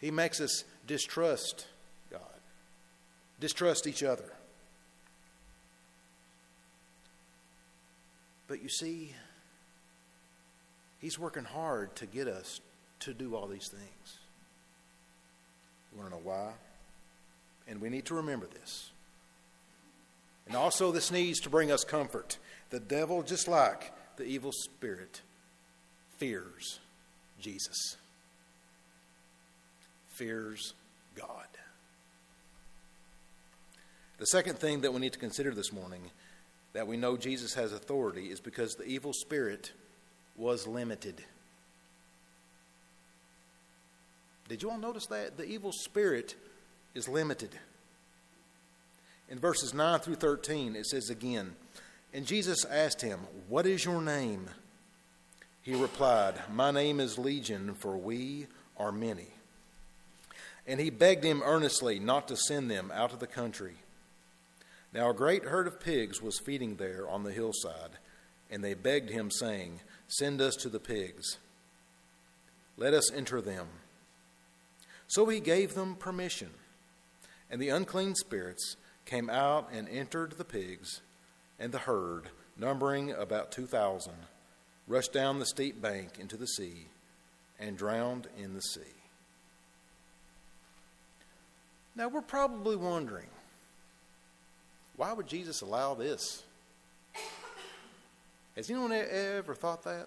He 0.00 0.10
makes 0.10 0.40
us 0.40 0.64
distrust 0.86 1.66
God, 2.10 2.22
distrust 3.38 3.86
each 3.86 4.02
other. 4.02 4.32
But 8.48 8.62
you 8.62 8.70
see, 8.70 9.14
He's 11.00 11.18
working 11.18 11.44
hard 11.44 11.94
to 11.96 12.06
get 12.06 12.28
us 12.28 12.62
to 13.00 13.12
do 13.12 13.36
all 13.36 13.46
these 13.46 13.68
things. 13.68 14.20
You 15.92 15.98
want 15.98 16.10
to 16.10 16.16
know 16.16 16.22
why? 16.22 16.52
And 17.68 17.80
we 17.80 17.88
need 17.88 18.06
to 18.06 18.14
remember 18.14 18.46
this. 18.46 18.90
And 20.46 20.56
also, 20.56 20.90
this 20.90 21.10
needs 21.10 21.40
to 21.40 21.50
bring 21.50 21.70
us 21.70 21.84
comfort. 21.84 22.38
The 22.70 22.80
devil, 22.80 23.22
just 23.22 23.46
like 23.46 23.92
the 24.16 24.24
evil 24.24 24.52
spirit, 24.52 25.22
fears 26.18 26.80
Jesus, 27.40 27.96
fears 30.08 30.74
God. 31.14 31.46
The 34.18 34.26
second 34.26 34.58
thing 34.58 34.82
that 34.82 34.92
we 34.92 35.00
need 35.00 35.14
to 35.14 35.18
consider 35.18 35.54
this 35.54 35.72
morning 35.72 36.10
that 36.72 36.86
we 36.86 36.96
know 36.96 37.16
Jesus 37.16 37.54
has 37.54 37.72
authority 37.72 38.30
is 38.30 38.38
because 38.38 38.74
the 38.74 38.84
evil 38.84 39.12
spirit 39.12 39.72
was 40.36 40.66
limited. 40.66 41.24
Did 44.50 44.64
you 44.64 44.70
all 44.72 44.78
notice 44.78 45.06
that? 45.06 45.36
The 45.36 45.44
evil 45.44 45.70
spirit 45.70 46.34
is 46.92 47.08
limited. 47.08 47.50
In 49.28 49.38
verses 49.38 49.72
9 49.72 50.00
through 50.00 50.16
13, 50.16 50.74
it 50.74 50.86
says 50.86 51.08
again, 51.08 51.54
And 52.12 52.26
Jesus 52.26 52.64
asked 52.64 53.00
him, 53.00 53.20
What 53.48 53.64
is 53.64 53.84
your 53.84 54.02
name? 54.02 54.50
He 55.62 55.80
replied, 55.80 56.34
My 56.52 56.72
name 56.72 56.98
is 56.98 57.16
Legion, 57.16 57.76
for 57.76 57.96
we 57.96 58.48
are 58.76 58.90
many. 58.90 59.28
And 60.66 60.80
he 60.80 60.90
begged 60.90 61.22
him 61.22 61.42
earnestly 61.44 62.00
not 62.00 62.26
to 62.26 62.36
send 62.36 62.68
them 62.68 62.90
out 62.92 63.12
of 63.12 63.20
the 63.20 63.28
country. 63.28 63.74
Now 64.92 65.10
a 65.10 65.14
great 65.14 65.44
herd 65.44 65.68
of 65.68 65.78
pigs 65.78 66.20
was 66.20 66.40
feeding 66.40 66.74
there 66.74 67.08
on 67.08 67.22
the 67.22 67.32
hillside, 67.32 67.98
and 68.50 68.64
they 68.64 68.74
begged 68.74 69.10
him, 69.10 69.30
saying, 69.30 69.78
Send 70.08 70.40
us 70.40 70.56
to 70.56 70.68
the 70.68 70.80
pigs. 70.80 71.38
Let 72.76 72.94
us 72.94 73.12
enter 73.12 73.40
them. 73.40 73.68
So 75.10 75.26
he 75.26 75.40
gave 75.40 75.74
them 75.74 75.96
permission, 75.96 76.50
and 77.50 77.60
the 77.60 77.70
unclean 77.70 78.14
spirits 78.14 78.76
came 79.04 79.28
out 79.28 79.68
and 79.72 79.88
entered 79.88 80.34
the 80.38 80.44
pigs, 80.44 81.00
and 81.58 81.72
the 81.72 81.78
herd, 81.78 82.28
numbering 82.56 83.10
about 83.10 83.50
2,000, 83.50 84.12
rushed 84.86 85.12
down 85.12 85.40
the 85.40 85.46
steep 85.46 85.82
bank 85.82 86.20
into 86.20 86.36
the 86.36 86.46
sea 86.46 86.86
and 87.58 87.76
drowned 87.76 88.28
in 88.38 88.54
the 88.54 88.62
sea. 88.62 89.00
Now 91.96 92.06
we're 92.06 92.22
probably 92.22 92.76
wondering 92.76 93.26
why 94.94 95.12
would 95.12 95.26
Jesus 95.26 95.60
allow 95.60 95.94
this? 95.94 96.44
Has 98.54 98.70
anyone 98.70 98.92
ever 98.92 99.56
thought 99.56 99.82
that? 99.82 100.06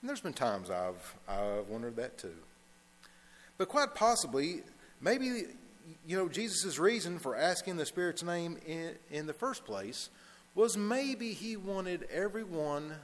And 0.00 0.08
there's 0.08 0.20
been 0.20 0.34
times 0.34 0.70
I've, 0.70 1.16
I've 1.26 1.66
wondered 1.68 1.96
that 1.96 2.16
too. 2.16 2.36
But 3.56 3.68
quite 3.68 3.94
possibly, 3.94 4.62
maybe, 5.00 5.44
you 6.06 6.16
know, 6.16 6.28
Jesus' 6.28 6.78
reason 6.78 7.18
for 7.18 7.36
asking 7.36 7.76
the 7.76 7.86
Spirit's 7.86 8.22
name 8.22 8.58
in, 8.66 8.94
in 9.10 9.26
the 9.26 9.32
first 9.32 9.64
place 9.64 10.10
was 10.54 10.76
maybe 10.76 11.32
he 11.32 11.56
wanted 11.56 12.04
everyone 12.10 12.94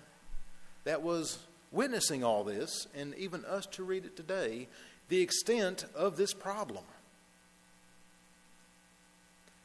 that 0.84 1.02
was 1.02 1.38
witnessing 1.72 2.24
all 2.24 2.42
this, 2.42 2.86
and 2.94 3.14
even 3.14 3.44
us 3.44 3.66
to 3.66 3.84
read 3.84 4.04
it 4.04 4.16
today, 4.16 4.66
the 5.08 5.20
extent 5.20 5.84
of 5.94 6.16
this 6.16 6.32
problem. 6.32 6.84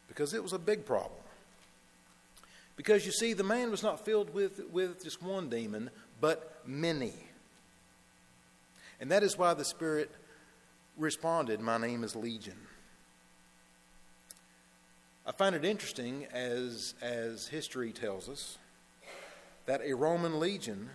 Because 0.07 0.33
it 0.33 0.43
was 0.43 0.53
a 0.53 0.59
big 0.59 0.85
problem. 0.85 1.19
Because 2.75 3.05
you 3.05 3.11
see, 3.11 3.33
the 3.33 3.43
man 3.43 3.71
was 3.71 3.83
not 3.83 4.03
filled 4.03 4.33
with, 4.33 4.61
with 4.71 5.03
just 5.03 5.21
one 5.21 5.49
demon, 5.49 5.89
but 6.19 6.61
many. 6.65 7.13
And 8.99 9.11
that 9.11 9.23
is 9.23 9.37
why 9.37 9.53
the 9.53 9.65
Spirit 9.65 10.11
responded, 10.97 11.59
My 11.59 11.77
name 11.77 12.03
is 12.03 12.15
Legion. 12.15 12.57
I 15.27 15.31
find 15.31 15.55
it 15.55 15.65
interesting, 15.65 16.27
as, 16.31 16.93
as 17.01 17.47
history 17.47 17.91
tells 17.91 18.29
us, 18.29 18.57
that 19.65 19.81
a 19.83 19.93
Roman 19.93 20.39
legion 20.39 20.89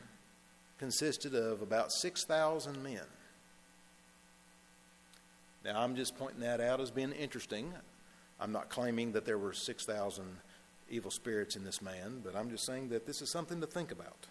consisted 0.79 1.35
of 1.35 1.63
about 1.63 1.91
6,000 1.91 2.83
men. 2.83 3.03
Now, 5.65 5.81
I'm 5.81 5.97
just 5.97 6.17
pointing 6.17 6.41
that 6.41 6.61
out 6.61 6.81
as 6.81 6.91
being 6.91 7.13
interesting. 7.13 7.73
I'm 8.41 8.53
not 8.53 8.71
claiming 8.71 9.13
that 9.13 9.27
there 9.27 9.37
were 9.37 9.53
6,000 9.53 10.25
evil 10.89 11.11
spirits 11.11 11.57
in 11.57 11.65
this 11.65 11.83
man, 11.83 12.21
but 12.25 12.35
I'm 12.35 12.51
just 12.51 12.65
saying 12.65 12.89
that 12.91 13.07
this 13.07 13.21
is 13.21 13.31
something 13.31 13.61
to 13.61 13.67
think 13.67 13.91
about. 13.93 14.27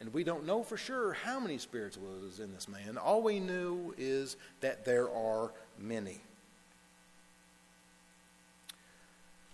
And 0.00 0.14
we 0.14 0.22
don't 0.22 0.46
know 0.46 0.62
for 0.62 0.76
sure 0.76 1.12
how 1.12 1.40
many 1.40 1.58
spirits 1.58 1.96
was 1.96 2.38
in 2.38 2.52
this 2.54 2.68
man. 2.68 2.96
All 2.98 3.22
we 3.22 3.40
knew 3.40 3.94
is 3.98 4.36
that 4.60 4.84
there 4.84 5.10
are 5.10 5.50
many. 5.78 6.20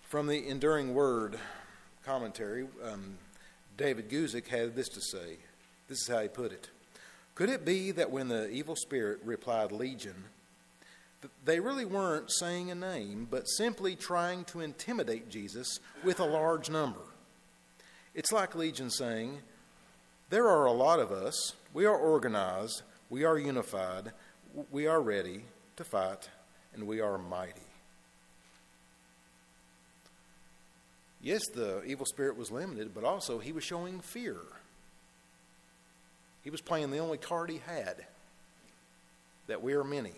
From 0.02 0.26
the 0.26 0.46
Enduring 0.46 0.94
Word 0.94 1.38
commentary, 2.04 2.66
um, 2.84 3.16
David 3.76 4.10
Guzik 4.10 4.46
had 4.46 4.76
this 4.76 4.88
to 4.90 5.00
say. 5.00 5.38
This 5.88 6.02
is 6.02 6.08
how 6.08 6.20
he 6.20 6.28
put 6.28 6.52
it. 6.52 6.68
Could 7.34 7.48
it 7.48 7.64
be 7.64 7.90
that 7.92 8.10
when 8.10 8.28
the 8.28 8.48
evil 8.50 8.76
spirit 8.76 9.20
replied 9.24 9.72
Legion, 9.72 10.24
they 11.44 11.58
really 11.58 11.84
weren't 11.84 12.30
saying 12.30 12.70
a 12.70 12.74
name, 12.74 13.26
but 13.30 13.48
simply 13.48 13.96
trying 13.96 14.44
to 14.44 14.60
intimidate 14.60 15.30
Jesus 15.30 15.80
with 16.04 16.20
a 16.20 16.24
large 16.24 16.70
number? 16.70 17.00
It's 18.14 18.30
like 18.30 18.54
Legion 18.54 18.90
saying, 18.90 19.40
there 20.34 20.48
are 20.48 20.66
a 20.66 20.72
lot 20.72 20.98
of 20.98 21.12
us. 21.12 21.52
We 21.72 21.84
are 21.86 21.96
organized. 21.96 22.82
We 23.08 23.22
are 23.22 23.38
unified. 23.38 24.10
We 24.72 24.88
are 24.88 25.00
ready 25.00 25.44
to 25.76 25.84
fight, 25.84 26.28
and 26.74 26.88
we 26.88 27.00
are 27.00 27.16
mighty. 27.18 27.60
Yes, 31.22 31.42
the 31.54 31.84
evil 31.84 32.04
spirit 32.04 32.36
was 32.36 32.50
limited, 32.50 32.92
but 32.92 33.04
also 33.04 33.38
he 33.38 33.52
was 33.52 33.62
showing 33.62 34.00
fear. 34.00 34.38
He 36.42 36.50
was 36.50 36.60
playing 36.60 36.90
the 36.90 36.98
only 36.98 37.18
card 37.18 37.48
he 37.48 37.60
had 37.64 38.04
that 39.46 39.62
we 39.62 39.74
are 39.74 39.84
many. 39.84 40.14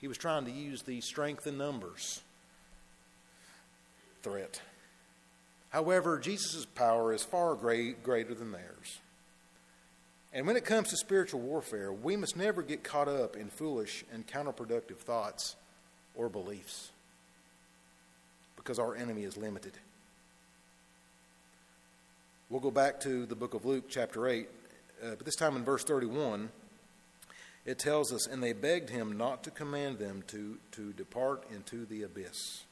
He 0.00 0.08
was 0.08 0.18
trying 0.18 0.46
to 0.46 0.50
use 0.50 0.82
the 0.82 1.00
strength 1.00 1.46
in 1.46 1.56
numbers 1.56 2.22
threat. 4.24 4.60
However, 5.68 6.18
Jesus' 6.18 6.66
power 6.66 7.12
is 7.12 7.22
far 7.22 7.54
great, 7.54 8.02
greater 8.02 8.34
than 8.34 8.50
theirs. 8.50 8.98
And 10.34 10.46
when 10.46 10.56
it 10.56 10.64
comes 10.64 10.88
to 10.88 10.96
spiritual 10.96 11.40
warfare, 11.40 11.92
we 11.92 12.16
must 12.16 12.36
never 12.36 12.62
get 12.62 12.82
caught 12.82 13.08
up 13.08 13.36
in 13.36 13.50
foolish 13.50 14.04
and 14.12 14.26
counterproductive 14.26 14.96
thoughts 14.96 15.56
or 16.14 16.28
beliefs 16.28 16.90
because 18.56 18.78
our 18.78 18.94
enemy 18.94 19.24
is 19.24 19.36
limited. 19.36 19.72
We'll 22.48 22.60
go 22.60 22.70
back 22.70 23.00
to 23.00 23.26
the 23.26 23.34
book 23.34 23.54
of 23.54 23.64
Luke, 23.64 23.84
chapter 23.88 24.28
8, 24.28 24.48
uh, 25.02 25.08
but 25.16 25.24
this 25.24 25.36
time 25.36 25.56
in 25.56 25.64
verse 25.64 25.84
31, 25.84 26.50
it 27.64 27.78
tells 27.78 28.12
us, 28.12 28.26
and 28.26 28.42
they 28.42 28.52
begged 28.52 28.90
him 28.90 29.16
not 29.16 29.42
to 29.44 29.50
command 29.50 29.98
them 29.98 30.22
to, 30.28 30.58
to 30.72 30.92
depart 30.92 31.44
into 31.52 31.84
the 31.86 32.02
abyss. 32.02 32.64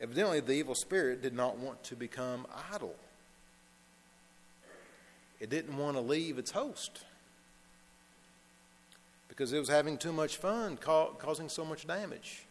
Evidently, 0.00 0.40
the 0.40 0.52
evil 0.52 0.74
spirit 0.74 1.22
did 1.22 1.34
not 1.34 1.58
want 1.58 1.82
to 1.84 1.96
become 1.96 2.46
idle. 2.72 2.94
It 5.40 5.50
didn't 5.50 5.76
want 5.76 5.96
to 5.96 6.00
leave 6.00 6.38
its 6.38 6.50
host 6.50 7.04
because 9.28 9.52
it 9.52 9.58
was 9.58 9.68
having 9.68 9.96
too 9.96 10.12
much 10.12 10.36
fun, 10.36 10.76
causing 10.76 11.48
so 11.48 11.64
much 11.64 11.86
damage. 11.86 12.44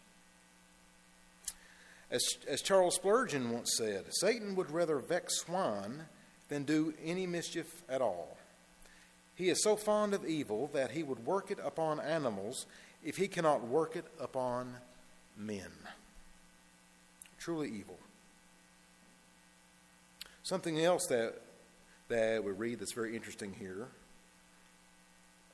As, 2.10 2.24
as 2.48 2.62
Charles 2.62 2.96
Spurgeon 2.96 3.52
once 3.52 3.76
said, 3.78 4.06
Satan 4.22 4.56
would 4.56 4.72
rather 4.72 5.00
vex 5.00 5.40
swine 5.40 6.06
than 6.48 6.64
do 6.64 6.94
any 7.04 7.28
mischief 7.28 7.84
at 7.90 8.02
all. 8.02 8.38
He 9.36 9.50
is 9.50 9.62
so 9.62 9.76
fond 9.76 10.14
of 10.14 10.26
evil 10.26 10.70
that 10.74 10.92
he 10.92 11.04
would 11.04 11.26
work 11.26 11.52
it 11.52 11.60
upon 11.64 12.00
animals 12.00 12.66
if 13.04 13.18
he 13.18 13.28
cannot 13.28 13.68
work 13.68 13.96
it 13.96 14.06
upon 14.20 14.78
men. 15.36 15.72
Truly 17.38 17.70
evil. 17.70 18.00
Something 20.44 20.80
else 20.80 21.06
that, 21.08 21.36
that 22.10 22.44
we 22.44 22.52
read 22.52 22.80
that's 22.80 22.94
very 22.94 23.16
interesting 23.16 23.54
here. 23.54 23.88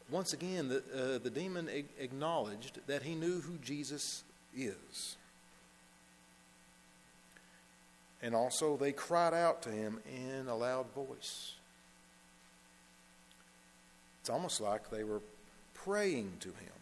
Once 0.10 0.34
again, 0.34 0.70
the, 0.70 0.78
uh, 0.94 1.18
the 1.18 1.30
demon 1.30 1.70
acknowledged 2.00 2.80
that 2.88 3.04
he 3.04 3.16
knew 3.16 3.42
who 3.42 3.58
Jesus 3.58 4.24
is. 4.56 5.16
And 8.22 8.36
also, 8.36 8.78
they 8.78 8.92
cried 8.92 9.34
out 9.34 9.62
to 9.63 9.70
him 9.70 10.00
in 10.08 10.48
a 10.48 10.56
loud 10.56 10.86
voice. 10.94 11.56
It's 14.22 14.30
almost 14.30 14.62
like 14.62 14.89
they 14.89 15.04
were 15.04 15.22
praying 15.74 16.34
to 16.39 16.50
him. 16.50 16.74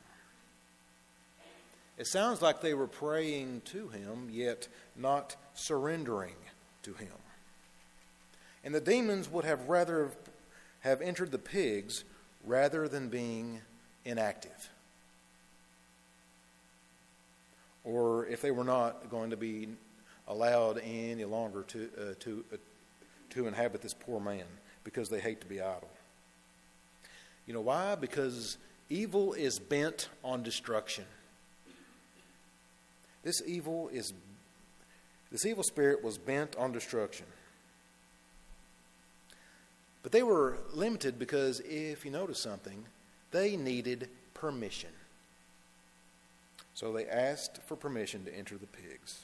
It 1.98 2.08
sounds 2.08 2.42
like 2.42 2.62
they 2.62 2.74
were 2.74 2.88
praying 2.88 3.62
to 3.66 3.88
him, 3.88 4.30
yet 4.32 4.68
not 4.96 5.36
surrendering 5.54 6.36
to 6.84 6.94
him. 6.94 7.10
And 8.64 8.76
the 8.76 8.82
demons 8.82 9.30
would 9.30 9.46
have 9.46 9.70
rather 9.70 10.12
have 10.82 11.02
entered 11.02 11.32
the 11.32 11.40
pigs 11.40 12.04
rather 12.44 12.88
than 12.88 13.10
being 13.10 13.62
inactive. 14.06 14.70
Or 17.84 18.26
if 18.28 18.42
they 18.42 18.52
were 18.52 18.64
not 18.64 19.10
going 19.10 19.32
to 19.32 19.38
be 19.38 19.70
allowed 20.28 20.80
any 20.84 21.26
longer 21.26 21.64
to, 21.64 21.90
uh, 21.98 22.14
to, 22.20 22.46
uh, 22.54 22.58
to 23.32 23.48
inhabit 23.48 23.82
this 23.82 23.94
poor 23.94 24.20
man 24.20 24.46
because 24.84 25.10
they 25.10 25.20
hate 25.20 25.42
to 25.42 25.48
be 25.48 25.62
idle. 25.62 25.90
You 27.46 27.54
know 27.54 27.62
why? 27.62 27.96
Because 27.96 28.58
evil 28.90 29.34
is 29.34 29.60
bent 29.60 30.10
on 30.24 30.44
destruction. 30.44 31.06
This 33.24 33.42
evil 33.46 33.90
is 33.92 34.14
this 35.32 35.46
evil 35.46 35.64
spirit 35.64 36.04
was 36.04 36.18
bent 36.18 36.58
on 36.58 36.74
destruction. 36.74 37.26
But 40.04 40.12
they 40.12 40.24
were 40.24 40.58
limited 40.74 41.20
because 41.20 41.60
if 41.62 42.06
you 42.06 42.12
notice 42.12 42.40
something, 42.40 42.86
they 43.32 43.56
needed 43.56 44.10
permission. 44.34 44.90
So 46.74 46.92
they 46.92 47.06
asked 47.06 47.60
for 47.68 47.76
permission 47.76 48.26
to 48.26 48.36
enter 48.36 48.58
the 48.58 48.68
pigs. 48.68 49.20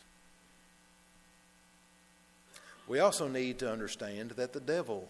We 2.87 2.99
also 2.99 3.27
need 3.27 3.59
to 3.59 3.71
understand 3.71 4.31
that 4.31 4.53
the 4.53 4.59
devil, 4.59 5.09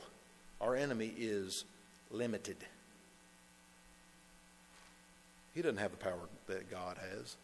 our 0.61 0.75
enemy, 0.75 1.13
is 1.17 1.65
limited. 2.09 2.57
He 5.53 5.61
doesn't 5.61 5.77
have 5.77 5.91
the 5.91 5.97
power 5.97 6.29
that 6.47 6.71
God 6.71 6.97
has. 6.97 7.35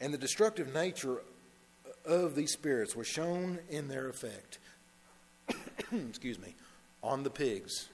And 0.00 0.12
the 0.12 0.18
destructive 0.18 0.72
nature 0.72 1.22
of 2.04 2.34
these 2.34 2.52
spirits 2.52 2.96
was 2.96 3.06
shown 3.06 3.58
in 3.68 3.88
their 3.88 4.08
effect. 4.08 4.58
excuse 6.08 6.38
me, 6.38 6.54
on 7.02 7.22
the 7.22 7.30
pigs. 7.30 7.88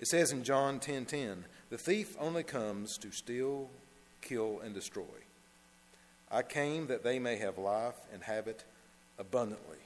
It 0.00 0.06
says 0.06 0.30
in 0.30 0.44
John 0.44 0.78
10:10, 0.78 0.80
10, 0.80 1.06
10, 1.06 1.44
"The 1.70 1.78
thief 1.78 2.16
only 2.18 2.42
comes 2.42 2.96
to 2.98 3.10
steal, 3.10 3.70
kill 4.20 4.60
and 4.60 4.74
destroy. 4.74 5.04
I 6.30 6.42
came 6.42 6.86
that 6.86 7.02
they 7.02 7.18
may 7.18 7.36
have 7.36 7.58
life 7.58 7.96
and 8.12 8.22
have 8.22 8.46
it 8.46 8.64
abundantly." 9.18 9.78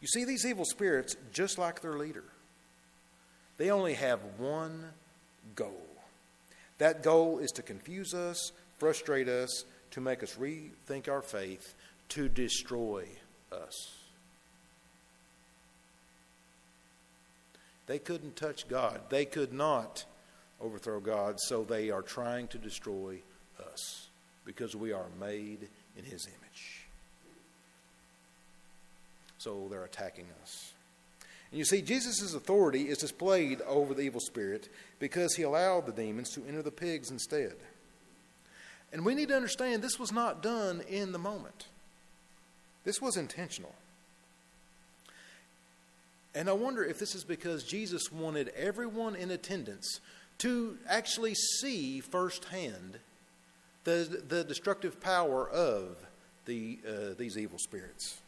You 0.00 0.08
see 0.08 0.24
these 0.24 0.46
evil 0.46 0.64
spirits 0.64 1.16
just 1.32 1.58
like 1.58 1.80
their 1.80 1.98
leader. 1.98 2.24
They 3.56 3.70
only 3.70 3.94
have 3.94 4.20
one 4.38 4.92
goal. 5.56 5.86
That 6.78 7.02
goal 7.02 7.40
is 7.40 7.50
to 7.52 7.62
confuse 7.62 8.14
us, 8.14 8.52
frustrate 8.78 9.28
us, 9.28 9.64
to 9.90 10.00
make 10.00 10.22
us 10.22 10.36
rethink 10.36 11.08
our 11.08 11.22
faith, 11.22 11.74
to 12.10 12.28
destroy 12.28 13.08
us. 13.50 13.97
They 17.88 17.98
couldn't 17.98 18.36
touch 18.36 18.68
God. 18.68 19.00
They 19.08 19.24
could 19.24 19.52
not 19.52 20.04
overthrow 20.60 21.00
God, 21.00 21.40
so 21.40 21.64
they 21.64 21.90
are 21.90 22.02
trying 22.02 22.46
to 22.48 22.58
destroy 22.58 23.20
us 23.72 24.08
because 24.44 24.76
we 24.76 24.92
are 24.92 25.06
made 25.18 25.68
in 25.96 26.04
His 26.04 26.26
image. 26.26 26.86
So 29.38 29.68
they're 29.70 29.84
attacking 29.84 30.26
us. 30.42 30.74
And 31.50 31.58
you 31.58 31.64
see, 31.64 31.80
Jesus' 31.80 32.34
authority 32.34 32.88
is 32.88 32.98
displayed 32.98 33.62
over 33.62 33.94
the 33.94 34.02
evil 34.02 34.20
spirit 34.20 34.68
because 34.98 35.34
he 35.34 35.42
allowed 35.42 35.86
the 35.86 35.92
demons 35.92 36.30
to 36.34 36.44
enter 36.46 36.60
the 36.60 36.70
pigs 36.70 37.10
instead. 37.10 37.54
And 38.92 39.04
we 39.04 39.14
need 39.14 39.28
to 39.28 39.36
understand 39.36 39.80
this 39.80 39.98
was 39.98 40.12
not 40.12 40.42
done 40.42 40.82
in 40.88 41.12
the 41.12 41.18
moment, 41.18 41.68
this 42.84 43.00
was 43.00 43.16
intentional. 43.16 43.74
And 46.38 46.48
I 46.48 46.52
wonder 46.52 46.84
if 46.84 47.00
this 47.00 47.16
is 47.16 47.24
because 47.24 47.64
Jesus 47.64 48.12
wanted 48.12 48.50
everyone 48.50 49.16
in 49.16 49.32
attendance 49.32 49.98
to 50.38 50.78
actually 50.88 51.34
see 51.34 51.98
firsthand 51.98 53.00
the, 53.82 54.22
the 54.28 54.44
destructive 54.44 55.00
power 55.00 55.50
of 55.50 55.96
the, 56.44 56.78
uh, 56.86 57.14
these 57.18 57.36
evil 57.36 57.58
spirits 57.58 58.20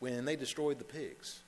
when 0.00 0.24
they 0.24 0.34
destroyed 0.34 0.80
the 0.80 0.84
pigs. 0.84 1.38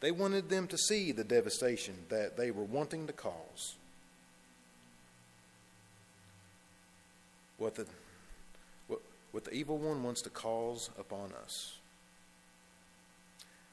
They 0.00 0.12
wanted 0.12 0.48
them 0.48 0.66
to 0.68 0.78
see 0.78 1.12
the 1.12 1.24
devastation 1.24 1.94
that 2.08 2.38
they 2.38 2.50
were 2.50 2.64
wanting 2.64 3.06
to 3.08 3.12
cause. 3.12 3.76
What 7.58 7.74
the, 7.74 7.84
what, 8.88 9.00
what 9.32 9.44
the 9.44 9.52
evil 9.52 9.76
one 9.76 10.02
wants 10.02 10.22
to 10.22 10.30
cause 10.30 10.88
upon 10.98 11.34
us. 11.44 11.74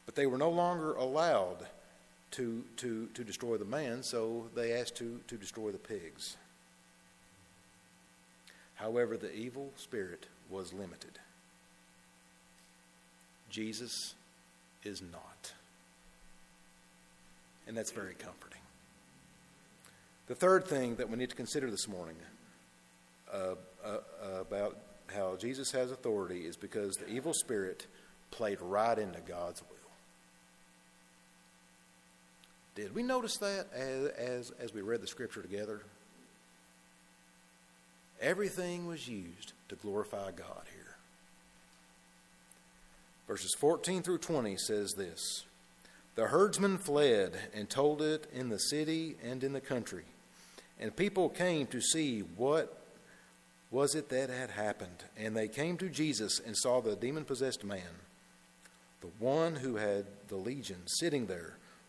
But 0.09 0.15
they 0.15 0.25
were 0.25 0.39
no 0.39 0.49
longer 0.49 0.93
allowed 0.93 1.67
to, 2.31 2.63
to, 2.77 3.09
to 3.13 3.23
destroy 3.23 3.57
the 3.57 3.65
man, 3.65 4.01
so 4.01 4.47
they 4.55 4.73
asked 4.73 4.95
to, 4.95 5.19
to 5.27 5.37
destroy 5.37 5.69
the 5.69 5.77
pigs. 5.77 6.35
However, 8.73 9.17
the 9.17 9.31
evil 9.31 9.71
spirit 9.75 10.25
was 10.49 10.73
limited. 10.73 11.19
Jesus 13.51 14.15
is 14.83 14.99
not 15.01 15.53
and 17.69 17.77
that's 17.77 17.91
very 17.91 18.15
comforting. 18.15 18.59
The 20.25 20.33
third 20.33 20.65
thing 20.67 20.95
that 20.95 21.07
we 21.07 21.17
need 21.17 21.29
to 21.29 21.35
consider 21.35 21.69
this 21.69 21.87
morning 21.87 22.15
uh, 23.31 23.53
uh, 23.85 23.97
about 24.41 24.75
how 25.13 25.35
Jesus 25.35 25.71
has 25.71 25.91
authority 25.91 26.41
is 26.41 26.57
because 26.57 26.95
the 26.95 27.07
evil 27.07 27.33
spirit 27.33 27.85
played 28.31 28.59
right 28.59 28.97
into 28.97 29.19
God's 29.21 29.61
will. 29.61 29.77
Did 32.79 32.95
we 32.95 33.03
notice 33.03 33.35
that 33.39 33.67
as, 33.73 34.05
as, 34.11 34.51
as 34.57 34.73
we 34.73 34.79
read 34.79 35.01
the 35.01 35.07
scripture 35.07 35.41
together? 35.41 35.81
Everything 38.21 38.87
was 38.87 39.05
used 39.05 39.51
to 39.67 39.75
glorify 39.75 40.31
God 40.31 40.63
here. 40.73 40.95
Verses 43.27 43.53
14 43.59 44.01
through 44.01 44.19
20 44.19 44.55
says 44.55 44.93
this 44.93 45.43
the 46.15 46.27
herdsmen 46.27 46.77
fled 46.77 47.37
and 47.53 47.69
told 47.69 48.01
it 48.01 48.27
in 48.33 48.47
the 48.47 48.57
city 48.57 49.17
and 49.21 49.43
in 49.43 49.51
the 49.51 49.59
country. 49.59 50.05
And 50.79 50.95
people 50.95 51.27
came 51.27 51.67
to 51.67 51.81
see 51.81 52.21
what 52.37 52.81
was 53.71 53.93
it 53.93 54.07
that 54.07 54.29
had 54.29 54.51
happened. 54.51 55.03
And 55.17 55.35
they 55.35 55.49
came 55.49 55.75
to 55.77 55.89
Jesus 55.89 56.39
and 56.39 56.55
saw 56.55 56.79
the 56.79 56.95
demon 56.95 57.25
possessed 57.25 57.65
man, 57.65 57.99
the 59.01 59.11
one 59.19 59.55
who 59.55 59.75
had 59.75 60.05
the 60.29 60.37
legion, 60.37 60.87
sitting 60.87 61.25
there, 61.25 61.57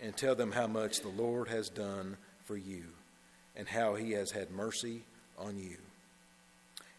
and 0.00 0.16
tell 0.16 0.34
them 0.34 0.52
how 0.52 0.66
much 0.66 1.00
the 1.00 1.08
Lord 1.08 1.48
has 1.48 1.68
done 1.68 2.16
for 2.44 2.56
you 2.56 2.84
and 3.56 3.66
how 3.68 3.94
he 3.94 4.12
has 4.12 4.30
had 4.30 4.50
mercy 4.50 5.02
on 5.38 5.58
you. 5.58 5.76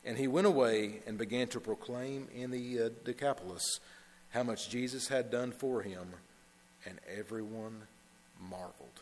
And 0.05 0.17
he 0.17 0.27
went 0.27 0.47
away 0.47 1.01
and 1.05 1.17
began 1.17 1.47
to 1.49 1.59
proclaim 1.59 2.27
in 2.33 2.51
the 2.51 2.81
uh, 2.81 2.89
Decapolis 3.03 3.79
how 4.29 4.43
much 4.43 4.69
Jesus 4.69 5.07
had 5.07 5.31
done 5.31 5.51
for 5.51 5.81
him, 5.81 6.07
and 6.85 6.99
everyone 7.17 7.83
marveled. 8.49 9.01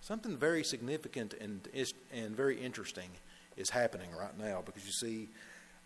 Something 0.00 0.36
very 0.36 0.64
significant 0.64 1.34
and, 1.40 1.68
and 2.12 2.36
very 2.36 2.60
interesting 2.60 3.08
is 3.56 3.70
happening 3.70 4.08
right 4.18 4.36
now 4.38 4.62
because 4.64 4.84
you 4.84 4.92
see, 4.92 5.28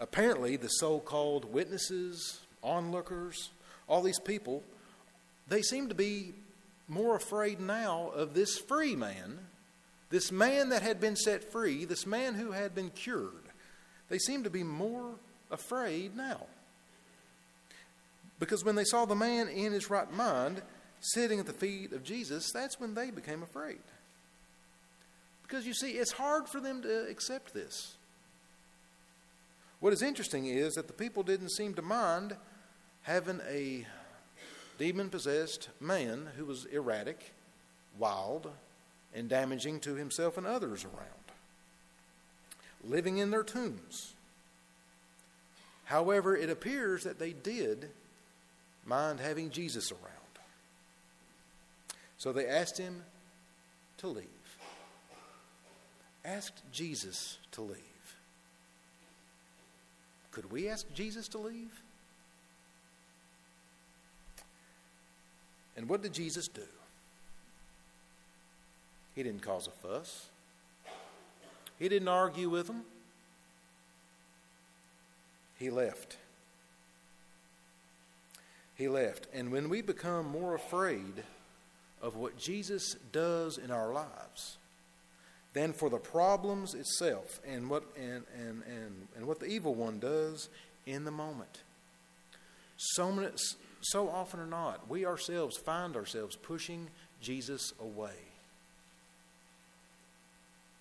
apparently, 0.01 0.57
the 0.57 0.69
so 0.69 0.99
called 0.99 1.53
witnesses, 1.53 2.41
onlookers, 2.63 3.51
all 3.89 4.03
these 4.03 4.19
people, 4.19 4.63
they 5.49 5.63
seem 5.63 5.89
to 5.89 5.95
be 5.95 6.35
more 6.89 7.17
afraid 7.17 7.61
now 7.61 8.11
of 8.15 8.35
this 8.35 8.59
free 8.59 8.97
man, 8.97 9.39
this 10.11 10.31
man 10.31 10.69
that 10.71 10.83
had 10.83 11.01
been 11.01 11.17
set 11.17 11.51
free, 11.51 11.85
this 11.85 12.07
man 12.07 12.35
who 12.35 12.53
had 12.53 12.75
been 12.75 12.91
cured. 12.91 13.33
They 14.09 14.19
seem 14.19 14.45
to 14.45 14.51
be 14.51 14.63
more 14.63 15.15
afraid 15.51 16.17
now. 16.17 16.47
Because 18.39 18.65
when 18.65 18.75
they 18.75 18.85
saw 18.85 19.05
the 19.05 19.15
man 19.15 19.49
in 19.49 19.73
his 19.73 19.91
right 19.91 20.11
mind 20.13 20.63
sitting 21.01 21.41
at 21.41 21.47
the 21.47 21.53
feet 21.53 21.93
of 21.93 22.05
Jesus, 22.05 22.51
that's 22.53 22.79
when 22.79 22.95
they 22.95 23.11
became 23.11 23.43
afraid. 23.43 23.81
Because 25.43 25.67
you 25.67 25.75
see, 25.75 25.93
it's 25.93 26.13
hard 26.13 26.49
for 26.49 26.61
them 26.61 26.83
to 26.83 27.09
accept 27.09 27.55
this. 27.55 27.97
What 29.81 29.93
is 29.93 30.03
interesting 30.03 30.47
is 30.47 30.75
that 30.75 30.87
the 30.87 30.93
people 30.93 31.23
didn't 31.23 31.51
seem 31.51 31.75
to 31.75 31.83
mind 31.83 32.37
having 33.03 33.41
a 33.49 33.87
demon 34.79 35.09
possessed 35.09 35.69
man 35.81 36.29
who 36.37 36.45
was 36.45 36.65
erratic, 36.67 37.33
wild, 37.99 38.51
and 39.15 39.29
damaging 39.29 39.81
to 39.81 39.95
himself 39.95 40.37
and 40.37 40.47
others 40.47 40.85
around, 40.85 41.07
living 42.85 43.19
in 43.19 43.31
their 43.31 43.43
tombs. 43.43 44.15
However, 45.85 46.37
it 46.37 46.51
appears 46.51 47.05
that 47.05 47.19
they 47.19 47.33
did 47.33 47.91
mind 48.85 49.21
having 49.21 49.51
Jesus 49.51 49.93
around. 49.93 50.03
So 52.19 52.33
they 52.33 52.47
asked 52.47 52.79
him 52.79 53.03
to 53.99 54.09
leave. 54.09 54.25
Asked 56.25 56.63
Jesus 56.73 57.39
to 57.53 57.63
leave. 57.63 57.77
Could 60.33 60.51
we 60.51 60.69
ask 60.69 60.93
Jesus 60.93 61.29
to 61.29 61.39
leave? 61.39 61.83
And 65.77 65.89
what 65.89 66.03
did 66.03 66.13
Jesus 66.13 66.49
do? 66.49 66.63
He 69.15 69.23
didn't 69.23 69.43
cause 69.43 69.67
a 69.67 69.71
fuss. 69.71 70.27
He 71.79 71.89
didn't 71.89 72.09
argue 72.09 72.49
with 72.49 72.67
them. 72.67 72.83
He 75.59 75.71
left. 75.71 76.17
He 78.75 78.89
left. 78.89 79.27
And 79.33 79.51
when 79.51 79.69
we 79.69 79.81
become 79.81 80.27
more 80.27 80.55
afraid 80.55 81.25
of 82.03 82.17
what 82.17 82.37
Jesus 82.37 82.95
does 83.13 83.57
in 83.57 83.71
our 83.71 83.93
lives 83.93 84.59
than 85.55 85.73
for 85.73 85.89
the 85.89 85.99
problems 85.99 86.75
itself 86.75 87.41
and 87.47 87.71
what, 87.71 87.85
and, 87.97 88.25
and, 88.39 88.63
and, 88.65 89.09
and 89.17 89.27
what 89.27 89.41
the 89.41 89.47
evil 89.47 89.75
one 89.75 89.99
does 89.99 90.51
in 90.85 91.05
the 91.05 91.11
moment, 91.11 91.63
so, 92.77 93.11
many, 93.11 93.29
so 93.91 94.09
often 94.09 94.41
or 94.41 94.47
not, 94.47 94.89
we 94.89 95.07
ourselves 95.07 95.57
find 95.57 95.97
ourselves 95.97 96.37
pushing 96.37 96.89
Jesus 97.21 97.73
away. 97.81 98.15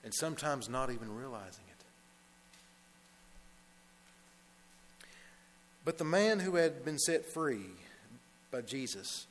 And 0.04 0.14
sometimes 0.14 0.70
not 0.70 0.92
even 0.92 1.16
realizing 1.16 1.64
it. 1.70 1.86
But 5.84 5.98
the 5.98 6.04
man 6.04 6.40
who 6.40 6.56
had 6.56 6.84
been 6.84 7.00
set 7.00 7.26
free 7.26 7.70
by 8.52 8.62
Jesus, 8.62 9.28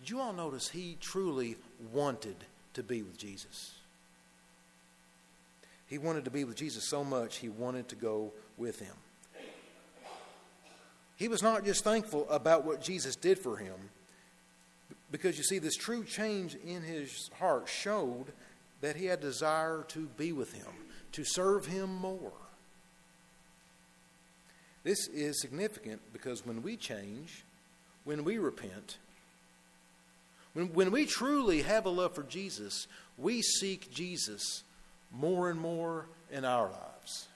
did 0.00 0.10
you 0.10 0.20
all 0.20 0.32
notice 0.32 0.68
he 0.68 0.96
truly 1.00 1.56
wanted 1.92 2.36
to 2.74 2.82
be 2.82 3.02
with 3.02 3.18
Jesus? 3.18 3.74
He 5.88 5.98
wanted 5.98 6.24
to 6.26 6.30
be 6.30 6.44
with 6.44 6.56
Jesus 6.56 6.84
so 6.84 7.02
much, 7.02 7.38
he 7.38 7.48
wanted 7.48 7.88
to 7.88 7.96
go 7.96 8.32
with 8.56 8.78
him. 8.78 8.94
He 11.18 11.26
was 11.28 11.42
not 11.42 11.64
just 11.64 11.82
thankful 11.82 12.28
about 12.30 12.64
what 12.64 12.80
Jesus 12.80 13.16
did 13.16 13.40
for 13.40 13.56
him, 13.56 13.74
because 15.10 15.36
you 15.36 15.42
see, 15.42 15.58
this 15.58 15.74
true 15.74 16.04
change 16.04 16.54
in 16.54 16.82
his 16.82 17.28
heart 17.38 17.68
showed 17.68 18.26
that 18.80 18.96
he 18.96 19.06
had 19.06 19.20
desire 19.20 19.84
to 19.88 20.06
be 20.16 20.32
with 20.32 20.52
him, 20.52 20.72
to 21.12 21.24
serve 21.24 21.66
him 21.66 21.92
more. 21.92 22.32
This 24.84 25.08
is 25.08 25.40
significant 25.40 26.00
because 26.12 26.46
when 26.46 26.62
we 26.62 26.76
change, 26.76 27.44
when 28.04 28.22
we 28.22 28.38
repent, 28.38 28.98
when, 30.54 30.72
when 30.72 30.92
we 30.92 31.04
truly 31.04 31.62
have 31.62 31.84
a 31.84 31.90
love 31.90 32.14
for 32.14 32.22
Jesus, 32.22 32.86
we 33.16 33.42
seek 33.42 33.90
Jesus 33.90 34.62
more 35.10 35.50
and 35.50 35.58
more 35.58 36.06
in 36.30 36.44
our 36.44 36.70
lives. 36.70 37.28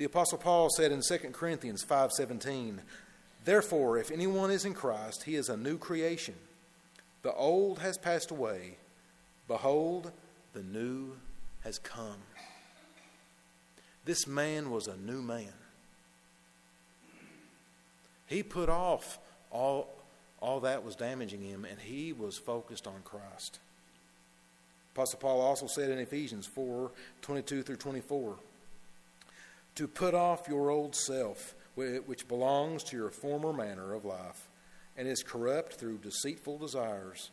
The 0.00 0.06
apostle 0.06 0.38
Paul 0.38 0.70
said 0.70 0.92
in 0.92 1.02
2 1.02 1.34
Corinthians 1.34 1.84
5:17, 1.84 2.80
"Therefore 3.44 3.98
if 3.98 4.10
anyone 4.10 4.50
is 4.50 4.64
in 4.64 4.72
Christ, 4.72 5.24
he 5.24 5.34
is 5.34 5.50
a 5.50 5.58
new 5.58 5.76
creation. 5.76 6.36
The 7.20 7.34
old 7.34 7.80
has 7.80 7.98
passed 7.98 8.30
away; 8.30 8.78
behold, 9.46 10.10
the 10.54 10.62
new 10.62 11.18
has 11.64 11.78
come." 11.78 12.22
This 14.06 14.26
man 14.26 14.70
was 14.70 14.86
a 14.86 14.96
new 14.96 15.20
man. 15.20 15.52
He 18.26 18.42
put 18.42 18.70
off 18.70 19.18
all, 19.50 20.02
all 20.40 20.60
that 20.60 20.82
was 20.82 20.96
damaging 20.96 21.42
him, 21.42 21.66
and 21.66 21.78
he 21.78 22.14
was 22.14 22.38
focused 22.38 22.86
on 22.86 23.02
Christ. 23.02 23.58
Apostle 24.94 25.18
Paul 25.18 25.42
also 25.42 25.66
said 25.66 25.90
in 25.90 25.98
Ephesians 25.98 26.46
4 26.46 26.90
22 27.20 27.62
through 27.62 27.76
24 27.76 28.38
to 29.74 29.88
put 29.88 30.14
off 30.14 30.48
your 30.48 30.70
old 30.70 30.94
self, 30.94 31.54
which 31.74 32.28
belongs 32.28 32.82
to 32.84 32.96
your 32.96 33.10
former 33.10 33.52
manner 33.52 33.94
of 33.94 34.04
life 34.04 34.48
and 34.96 35.08
is 35.08 35.22
corrupt 35.22 35.74
through 35.74 35.98
deceitful 35.98 36.58
desires, 36.58 37.30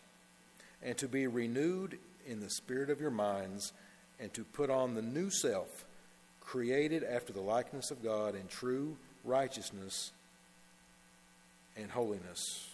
and 0.82 0.97
to 0.97 1.08
be 1.08 1.28
renewed 1.28 2.00
in 2.26 2.39
the 2.39 2.50
spirit 2.50 2.89
of 2.89 3.02
your 3.02 3.12
minds, 3.12 3.73
and 4.19 4.34
to 4.34 4.43
put 4.43 4.69
on 4.69 4.93
the 4.93 5.02
new 5.02 5.30
self 5.30 5.86
created 6.39 7.04
after 7.04 7.34
the 7.34 7.41
likeness 7.41 7.91
of 7.91 8.02
God 8.02 8.36
in 8.36 8.47
true 8.47 8.95
righteousness 9.26 10.12
and 11.76 11.91
holiness. 11.91 12.69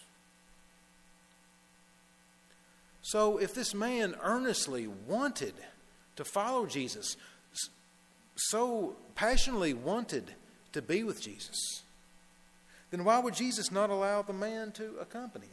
So, 3.02 3.36
if 3.36 3.52
this 3.52 3.74
man 3.74 4.14
earnestly 4.22 4.86
wanted 4.86 5.54
to 6.16 6.24
follow 6.24 6.66
Jesus, 6.66 7.16
so 8.36 8.96
passionately 9.14 9.74
wanted 9.74 10.32
to 10.72 10.82
be 10.82 11.02
with 11.02 11.20
Jesus, 11.20 11.82
then 12.90 13.04
why 13.04 13.18
would 13.18 13.34
Jesus 13.34 13.70
not 13.70 13.90
allow 13.90 14.22
the 14.22 14.32
man 14.32 14.72
to 14.72 14.96
accompany 15.00 15.46
him? 15.46 15.52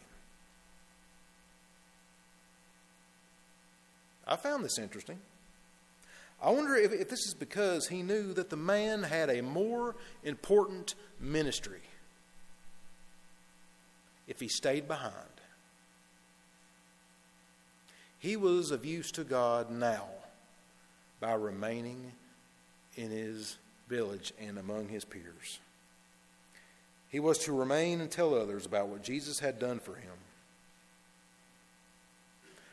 I 4.27 4.35
found 4.35 4.63
this 4.63 4.77
interesting. 4.77 5.19
I 6.41 6.49
wonder 6.51 6.75
if, 6.75 6.91
if 6.91 7.09
this 7.09 7.27
is 7.27 7.33
because 7.33 7.87
he 7.87 8.01
knew 8.01 8.33
that 8.33 8.49
the 8.49 8.57
man 8.57 9.03
had 9.03 9.29
a 9.29 9.41
more 9.41 9.95
important 10.23 10.95
ministry 11.19 11.81
if 14.27 14.39
he 14.39 14.47
stayed 14.47 14.87
behind. 14.87 15.13
He 18.17 18.37
was 18.37 18.71
of 18.71 18.85
use 18.85 19.11
to 19.13 19.23
God 19.23 19.69
now 19.69 20.07
by 21.19 21.33
remaining 21.33 22.13
in 23.01 23.09
his 23.09 23.57
village 23.89 24.31
and 24.39 24.59
among 24.59 24.87
his 24.87 25.03
peers. 25.03 25.59
He 27.09 27.19
was 27.19 27.39
to 27.39 27.51
remain 27.51 27.99
and 27.99 28.09
tell 28.09 28.35
others 28.35 28.65
about 28.65 28.87
what 28.87 29.03
Jesus 29.03 29.39
had 29.39 29.59
done 29.59 29.79
for 29.79 29.95
him. 29.95 30.13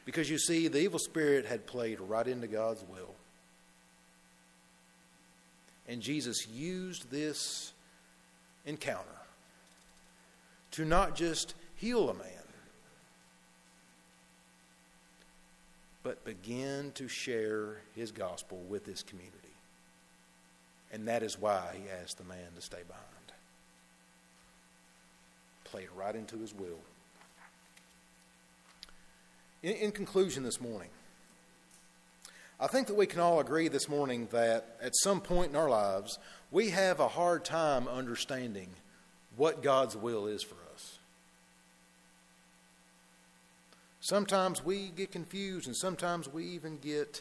Because 0.05 0.31
you 0.31 0.39
see, 0.39 0.69
the 0.69 0.81
evil 0.81 0.99
spirit 0.99 1.47
had 1.47 1.67
played 1.67 1.99
right 2.01 2.27
into 2.27 2.47
God's 2.47 2.85
will. 2.85 3.15
And 5.89 6.03
Jesus 6.03 6.47
used 6.47 7.11
this 7.11 7.73
encounter 8.67 9.09
to 10.73 10.85
not 10.85 11.17
just 11.17 11.55
heal 11.75 12.11
a 12.11 12.15
man, 12.15 12.25
but 16.03 16.25
begin 16.25 16.93
to 16.93 17.09
share 17.09 17.79
his 17.95 18.13
gospel 18.13 18.59
with 18.69 18.85
this 18.85 19.03
community. 19.03 19.39
And 20.93 21.07
that 21.09 21.23
is 21.23 21.39
why 21.39 21.75
he 21.75 21.91
asked 22.03 22.19
the 22.19 22.25
man 22.25 22.53
to 22.55 22.63
stay 22.63 22.83
behind. 22.87 23.05
Played 25.65 25.89
right 25.95 26.17
into 26.17 26.39
his 26.39 26.55
will. 26.55 26.81
In, 29.63 29.73
in 29.73 29.93
conclusion, 29.93 30.45
this 30.45 30.61
morning, 30.61 30.89
I 32.59 32.69
think 32.69 32.87
that 32.87 32.97
we 32.97 33.07
can 33.07 33.21
all 33.21 33.39
agree 33.39 33.69
this 33.69 33.89
morning 33.89 34.29
that 34.33 34.77
at 34.81 34.97
some 34.97 35.21
point 35.21 35.51
in 35.51 35.57
our 35.57 35.69
lives, 35.69 36.19
we 36.51 36.71
have 36.71 37.01
a 37.01 37.09
hard 37.09 37.45
time 37.45 37.87
understanding 37.87 38.71
what 39.37 39.63
God's 39.63 39.97
will 39.97 40.27
is 40.27 40.43
for 40.43 40.57
us. 40.75 40.99
Sometimes 44.01 44.65
we 44.65 44.89
get 44.89 45.13
confused, 45.13 45.67
and 45.67 45.77
sometimes 45.77 46.29
we 46.29 46.47
even 46.47 46.79
get 46.79 47.21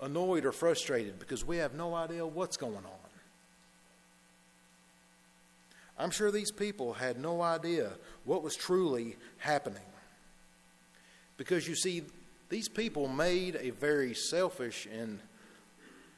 annoyed 0.00 0.44
or 0.44 0.52
frustrated 0.52 1.18
because 1.18 1.44
we 1.44 1.58
have 1.58 1.74
no 1.74 1.94
idea 1.94 2.26
what's 2.26 2.56
going 2.56 2.76
on. 2.76 3.10
I'm 5.98 6.10
sure 6.10 6.30
these 6.30 6.50
people 6.50 6.94
had 6.94 7.20
no 7.20 7.42
idea 7.42 7.90
what 8.24 8.42
was 8.42 8.56
truly 8.56 9.16
happening. 9.36 9.82
Because 11.36 11.68
you 11.68 11.74
see, 11.74 12.02
these 12.48 12.68
people 12.68 13.06
made 13.06 13.56
a 13.60 13.70
very 13.70 14.14
selfish 14.14 14.88
and, 14.90 15.18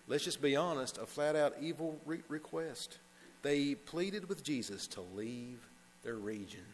let's 0.06 0.24
just 0.24 0.40
be 0.40 0.54
honest, 0.54 0.98
a 0.98 1.06
flat 1.06 1.34
out 1.34 1.54
evil 1.60 1.98
re- 2.06 2.22
request. 2.28 2.98
They 3.42 3.74
pleaded 3.74 4.28
with 4.28 4.44
Jesus 4.44 4.86
to 4.88 5.00
leave 5.16 5.58
their 6.04 6.14
region. 6.14 6.64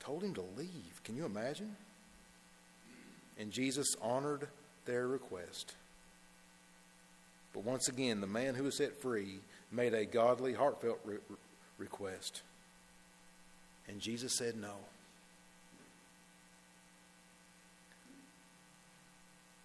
Told 0.00 0.24
him 0.24 0.34
to 0.34 0.44
leave. 0.56 1.00
Can 1.04 1.16
you 1.16 1.24
imagine? 1.24 1.76
And 3.38 3.52
Jesus 3.52 3.94
honored 4.02 4.48
their 4.88 5.06
request. 5.06 5.74
But 7.52 7.62
once 7.62 7.88
again, 7.88 8.22
the 8.22 8.26
man 8.26 8.54
who 8.54 8.64
was 8.64 8.76
set 8.76 9.00
free 9.00 9.40
made 9.70 9.92
a 9.92 10.06
godly, 10.06 10.54
heartfelt 10.54 10.98
re- 11.04 11.18
request. 11.76 12.42
And 13.86 14.00
Jesus 14.00 14.32
said 14.32 14.56
no. 14.56 14.72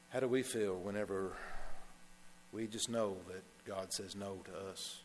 How 0.10 0.20
do 0.20 0.28
we 0.28 0.44
feel 0.44 0.76
whenever 0.76 1.32
we 2.52 2.68
just 2.68 2.90
know 2.90 3.16
that 3.30 3.44
God 3.66 3.94
says 3.94 4.16
no 4.16 4.40
to 4.46 4.70
us? 4.70 5.00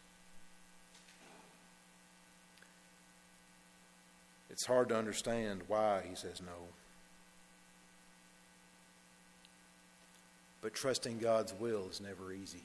It's 4.51 4.67
hard 4.67 4.89
to 4.89 4.97
understand 4.97 5.63
why 5.69 6.03
He 6.09 6.17
says 6.17 6.43
no. 6.45 6.78
But 10.69 10.75
trusting 10.75 11.17
God's 11.17 11.55
will 11.55 11.89
is 11.91 11.99
never 11.99 12.31
easy. 12.31 12.61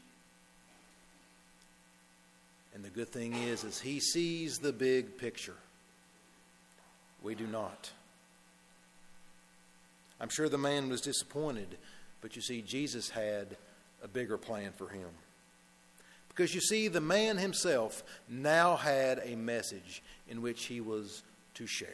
And 2.76 2.84
the 2.84 2.90
good 2.90 3.08
thing 3.08 3.32
is, 3.34 3.64
is 3.64 3.80
He 3.80 4.02
sees 4.02 4.58
the 4.58 4.74
big 4.74 5.18
picture. 5.18 5.56
We 7.22 7.34
do 7.34 7.48
not. 7.48 7.92
I'm 10.20 10.28
sure 10.28 10.50
the 10.50 10.58
man 10.58 10.90
was 10.90 11.00
disappointed 11.00 11.78
but 12.20 12.36
you 12.36 12.42
see, 12.42 12.62
Jesus 12.62 13.10
had 13.10 13.56
a 14.02 14.08
bigger 14.08 14.38
plan 14.38 14.72
for 14.78 14.88
him. 14.88 15.10
Because 16.30 16.54
you 16.54 16.62
see, 16.62 16.88
the 16.88 17.02
man 17.02 17.38
himself 17.38 18.04
now 18.30 18.78
had 18.78 19.22
a 19.24 19.36
message 19.36 20.02
in 20.30 20.42
which 20.42 20.66
he 20.66 20.80
was 20.80 21.22
to 21.56 21.68
share. 21.68 21.90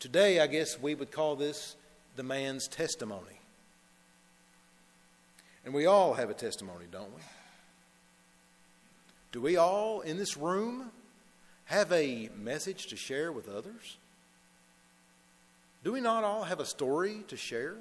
Today, 0.00 0.40
I 0.40 0.46
guess 0.46 0.80
we 0.80 0.94
would 0.94 1.10
call 1.10 1.36
this 1.36 1.76
the 2.16 2.22
man's 2.22 2.68
testimony. 2.68 3.38
And 5.64 5.72
we 5.72 5.86
all 5.86 6.14
have 6.14 6.30
a 6.30 6.34
testimony, 6.34 6.84
don't 6.90 7.14
we? 7.14 7.22
Do 9.32 9.40
we 9.40 9.56
all 9.56 10.02
in 10.02 10.16
this 10.16 10.36
room 10.36 10.90
have 11.66 11.90
a 11.90 12.28
message 12.36 12.88
to 12.88 12.96
share 12.96 13.32
with 13.32 13.48
others? 13.48 13.96
Do 15.82 15.92
we 15.92 16.00
not 16.00 16.24
all 16.24 16.44
have 16.44 16.60
a 16.60 16.66
story 16.66 17.24
to 17.28 17.36
share? 17.36 17.76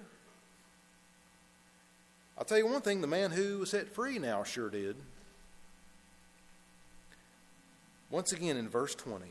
I'll 2.38 2.46
tell 2.46 2.58
you 2.58 2.67
one 2.67 2.82
thing 2.82 3.02
the 3.02 3.08
man 3.08 3.32
who 3.32 3.60
was 3.60 3.69
set 3.69 3.88
free 3.88 4.17
now 4.17 4.43
sure 4.43 4.69
did. 4.69 4.96
Once 8.10 8.32
again 8.32 8.58
in 8.58 8.67
verse 8.67 8.96
20, 8.96 9.26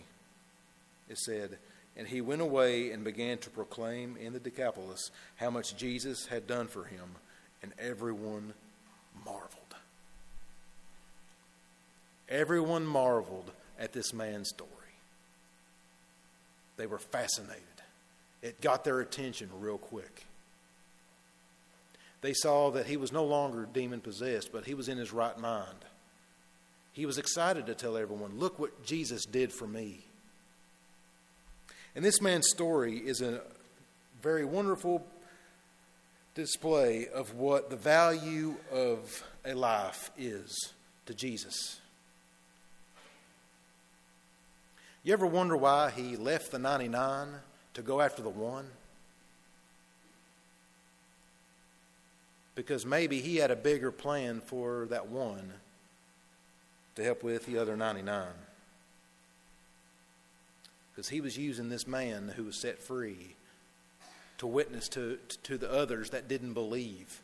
it 1.09 1.19
said, 1.19 1.59
And 1.97 2.09
he 2.09 2.21
went 2.21 2.41
away 2.41 2.91
and 2.91 3.05
began 3.05 3.38
to 3.38 3.51
proclaim 3.51 4.17
in 4.17 4.33
the 4.33 4.41
Decapolis 4.41 5.11
how 5.37 5.51
much 5.51 5.77
Jesus 5.77 6.27
had 6.27 6.47
done 6.47 6.67
for 6.67 6.85
him, 6.85 7.17
and 7.62 7.72
everyone 7.79 8.55
marveled. 9.25 9.48
Everyone 12.29 12.87
marveled 12.87 13.51
at 13.79 13.92
this 13.92 14.12
man's 14.12 14.48
story. 14.48 14.70
They 16.77 16.87
were 16.87 16.98
fascinated 16.98 17.62
it 18.42 18.61
got 18.61 18.85
their 18.85 19.01
attention 19.01 19.48
real 19.61 19.79
quick. 19.79 20.27
They 22.20 22.35
saw 22.35 22.70
that 22.72 22.87
he 22.87 22.96
was 22.96 23.12
no 23.12 23.25
longer 23.25 23.68
demon 23.72 24.01
possessed, 24.01 24.53
but 24.53 24.64
he 24.64 24.75
was 24.75 24.88
in 24.88 24.98
his 24.98 25.12
right 25.12 25.38
mind. 25.38 25.85
He 26.92 27.07
was 27.07 27.18
excited 27.18 27.66
to 27.66 27.75
tell 27.75 27.96
everyone, 27.96 28.38
Look 28.38 28.59
what 28.59 28.85
Jesus 28.85 29.25
did 29.25 29.53
for 29.53 29.66
me. 29.66 30.05
And 31.94 32.05
this 32.05 32.20
man's 32.20 32.48
story 32.48 32.98
is 32.98 33.20
a 33.20 33.42
very 34.20 34.44
wonderful 34.44 35.07
display 36.35 37.09
of 37.09 37.35
what 37.35 37.71
the 37.71 37.77
value 37.77 38.57
of 38.71 39.23
a 39.45 39.55
life 39.55 40.11
is 40.16 40.73
to 41.07 41.14
Jesus. 41.14 41.81
You 45.05 45.12
ever 45.12 45.27
wonder 45.27 45.57
why 45.57 45.90
he 45.90 46.16
left 46.16 46.53
the 46.53 46.59
99 46.59 47.29
to 47.75 47.83
go 47.83 48.01
after 48.01 48.23
the 48.23 48.31
one? 48.31 48.66
Because 52.55 52.87
maybe 52.87 53.21
he 53.21 53.37
had 53.37 53.51
a 53.51 53.57
bigger 53.57 53.90
plan 53.90 54.40
for 54.40 54.87
that 54.90 55.09
one 55.09 55.53
to 56.95 57.03
help 57.03 57.23
with 57.23 57.47
the 57.47 57.59
other 57.59 57.77
99. 57.77 58.29
Because 60.92 61.09
he 61.09 61.21
was 61.21 61.37
using 61.37 61.68
this 61.68 61.87
man 61.87 62.33
who 62.37 62.45
was 62.45 62.61
set 62.61 62.79
free 62.79 63.35
to 64.43 64.47
witness 64.49 64.89
to, 64.89 65.21
to 65.45 65.57
the 65.57 65.73
others 65.73 66.11
that 66.11 66.27
didn't 66.27 66.53
believe, 66.53 67.23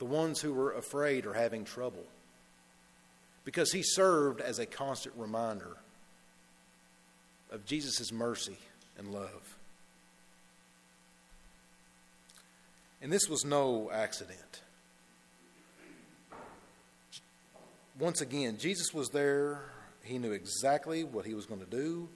the 0.00 0.04
ones 0.04 0.40
who 0.40 0.52
were 0.52 0.72
afraid 0.72 1.24
or 1.24 1.34
having 1.34 1.64
trouble. 1.64 2.02
Because 3.44 3.70
he 3.70 3.84
served 3.84 4.40
as 4.40 4.58
a 4.58 4.66
constant 4.66 5.14
reminder 5.16 5.76
of 7.52 7.64
Jesus' 7.64 8.10
mercy 8.10 8.58
and 8.98 9.14
love. 9.14 9.56
And 13.00 13.12
this 13.12 13.28
was 13.28 13.44
no 13.44 13.88
accident. 13.92 14.62
Once 18.00 18.20
again, 18.20 18.58
Jesus 18.58 18.92
was 18.92 19.10
there. 19.10 19.60
He 20.02 20.18
knew 20.18 20.32
exactly 20.32 21.04
what 21.04 21.24
he 21.24 21.34
was 21.34 21.46
going 21.46 21.60
to 21.60 21.70
do, 21.70 22.08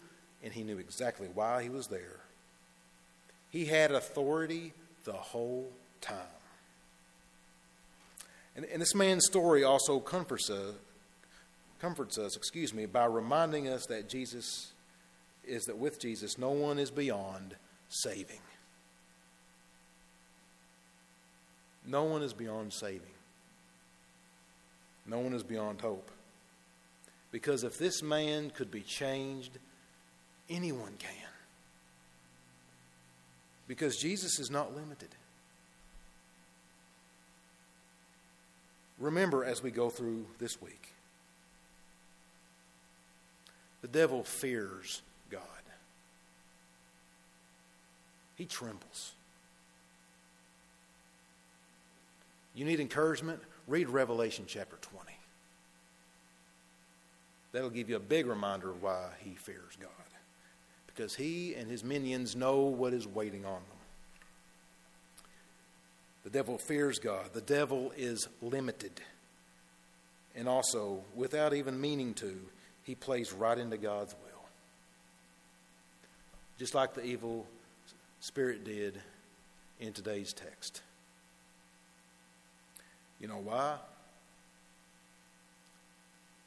and 0.43 0.53
he 0.53 0.65
knew 0.65 0.79
exactly 0.79 1.29
why 1.33 1.62
he 1.62 1.69
was 1.69 1.87
there. 1.87 2.26
He 3.57 3.64
had 3.64 3.90
authority 3.90 4.75
the 5.05 5.14
whole 5.14 5.73
time. 6.03 6.19
And, 8.55 8.66
and 8.66 8.83
this 8.83 8.95
man's 8.95 9.24
story 9.24 9.64
also 9.64 9.99
comforts 9.99 10.51
us, 10.51 10.74
comforts 11.80 12.18
us, 12.18 12.37
excuse 12.37 12.74
me, 12.74 12.85
by 12.85 13.07
reminding 13.07 13.66
us 13.66 13.87
that 13.87 14.11
Jesus 14.11 14.74
is 15.43 15.64
that 15.64 15.78
with 15.78 15.99
Jesus, 15.99 16.37
no 16.37 16.51
one 16.51 16.78
is 16.78 16.91
beyond 16.91 17.57
saving. 17.89 18.43
No 21.87 22.05
one 22.05 22.20
is 22.20 22.35
beyond 22.35 22.74
saving. 22.74 23.01
No 25.07 25.20
one 25.20 25.33
is 25.33 25.43
beyond 25.43 25.80
hope. 25.80 26.11
Because 27.33 27.64
if 27.64 27.78
this 27.78 28.03
man 28.03 28.51
could 28.51 28.70
be 28.70 28.83
changed, 28.83 29.59
anyone 30.51 30.93
can. 30.99 31.26
Because 33.69 33.97
Jesus 33.97 34.39
is 34.39 34.51
not 34.51 34.75
limited. 34.75 35.09
Remember 38.99 39.45
as 39.45 39.62
we 39.62 39.71
go 39.71 39.91
through 39.91 40.27
this 40.39 40.61
week, 40.62 40.93
the 43.83 43.89
devil 43.89 44.25
fears 44.25 45.03
God, 45.31 45.41
he 48.37 48.47
trembles. 48.47 49.12
You 52.55 52.64
need 52.64 52.81
encouragement? 52.81 53.41
read 53.67 53.89
Revelation 53.89 54.45
chapter 54.47 54.77
20. 54.81 55.12
That'll 57.53 57.71
give 57.71 57.89
you 57.89 57.97
a 57.97 58.01
big 58.01 58.27
reminder 58.27 58.71
of 58.71 58.83
why 58.83 59.09
he 59.19 59.35
fears 59.35 59.77
God. 59.81 59.91
Because 60.97 61.14
he 61.14 61.55
and 61.55 61.70
his 61.70 61.84
minions 61.84 62.34
know 62.34 62.61
what 62.61 62.94
is 62.94 63.07
waiting 63.07 63.44
on 63.44 63.53
them. 63.53 63.62
The 66.24 66.30
devil 66.30 66.57
fears 66.57 66.99
God. 66.99 67.34
The 67.34 67.42
devil 67.42 67.92
is 67.97 68.28
limited. 68.40 69.03
And 70.34 70.49
also, 70.49 71.03
without 71.14 71.53
even 71.53 71.78
meaning 71.80 72.14
to, 72.14 72.34
he 72.82 72.94
plays 72.94 73.32
right 73.32 73.59
into 73.59 73.76
God's 73.76 74.14
will. 74.14 74.42
Just 76.59 76.74
like 76.74 76.94
the 76.94 77.05
evil 77.05 77.47
spirit 78.20 78.64
did 78.64 78.99
in 79.78 79.92
today's 79.92 80.32
text. 80.32 80.80
You 83.20 83.28
know 83.28 83.40
why? 83.44 83.76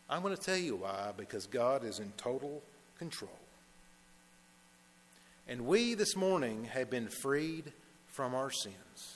I'm 0.09 0.23
going 0.23 0.35
to 0.35 0.41
tell 0.41 0.57
you 0.57 0.77
why 0.77 1.11
because 1.15 1.45
God 1.45 1.83
is 1.83 1.99
in 1.99 2.11
total 2.17 2.63
control. 2.97 3.29
And 5.49 5.65
we 5.65 5.95
this 5.95 6.15
morning 6.15 6.65
have 6.65 6.91
been 6.91 7.07
freed 7.07 7.73
from 8.05 8.35
our 8.35 8.51
sins. 8.51 9.15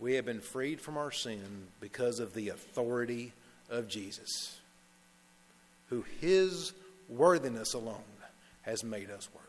We 0.00 0.14
have 0.14 0.24
been 0.24 0.40
freed 0.40 0.80
from 0.80 0.96
our 0.96 1.12
sin 1.12 1.68
because 1.78 2.18
of 2.18 2.34
the 2.34 2.48
authority 2.48 3.32
of 3.70 3.86
Jesus, 3.86 4.58
who 5.90 6.04
his 6.20 6.72
worthiness 7.08 7.72
alone 7.72 8.02
has 8.62 8.82
made 8.82 9.12
us 9.12 9.28
worthy. 9.32 9.46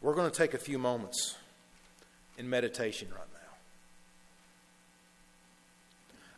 We're 0.00 0.14
going 0.14 0.28
to 0.28 0.36
take 0.36 0.54
a 0.54 0.58
few 0.58 0.78
moments 0.78 1.36
in 2.36 2.50
meditation 2.50 3.06
right 3.12 3.20
now. 3.32 3.40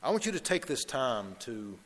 I 0.03 0.11
want 0.11 0.27
you 0.27 0.33
to 0.33 0.41
take 0.41 0.67
this 0.67 0.85
time 0.85 1.37
to 1.41 1.79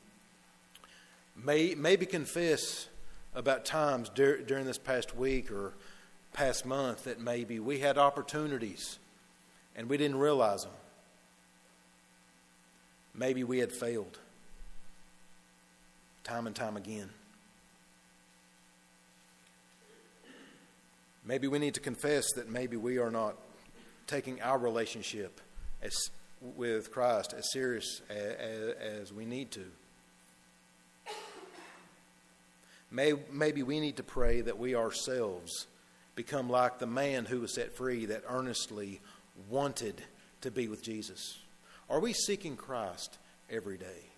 may, 1.44 1.74
maybe 1.74 2.06
confess 2.06 2.88
about 3.34 3.64
times 3.64 4.08
dur- 4.10 4.42
during 4.42 4.66
this 4.66 4.78
past 4.78 5.16
week 5.16 5.50
or 5.50 5.74
past 6.32 6.64
month 6.64 7.04
that 7.04 7.20
maybe 7.20 7.58
we 7.58 7.78
had 7.78 7.98
opportunities 7.98 8.98
and 9.76 9.88
we 9.88 9.96
didn't 9.96 10.18
realize 10.18 10.62
them. 10.62 10.72
Maybe 13.14 13.44
we 13.44 13.58
had 13.58 13.72
failed 13.72 14.18
time 16.24 16.46
and 16.46 16.54
time 16.54 16.76
again. 16.76 17.10
Maybe 21.24 21.48
we 21.48 21.58
need 21.58 21.74
to 21.74 21.80
confess 21.80 22.32
that 22.32 22.48
maybe 22.48 22.76
we 22.76 22.98
are 22.98 23.10
not 23.10 23.36
taking 24.06 24.40
our 24.42 24.58
relationship 24.58 25.40
as, 25.82 26.10
with 26.56 26.90
Christ 26.90 27.34
as 27.36 27.52
serious 27.52 28.00
as, 28.08 28.74
as 28.80 29.12
we 29.12 29.24
need 29.24 29.50
to. 29.52 29.64
May, 32.90 33.14
maybe 33.32 33.62
we 33.62 33.80
need 33.80 33.96
to 33.96 34.02
pray 34.02 34.40
that 34.40 34.58
we 34.58 34.74
ourselves 34.74 35.66
become 36.14 36.50
like 36.50 36.78
the 36.78 36.86
man 36.86 37.24
who 37.24 37.40
was 37.40 37.54
set 37.54 37.72
free 37.72 38.06
that 38.06 38.24
earnestly 38.28 39.00
wanted 39.48 40.02
to 40.40 40.50
be 40.50 40.68
with 40.68 40.82
Jesus. 40.82 41.38
Are 41.88 42.00
we 42.00 42.12
seeking 42.12 42.56
Christ 42.56 43.18
every 43.48 43.78
day? 43.78 44.10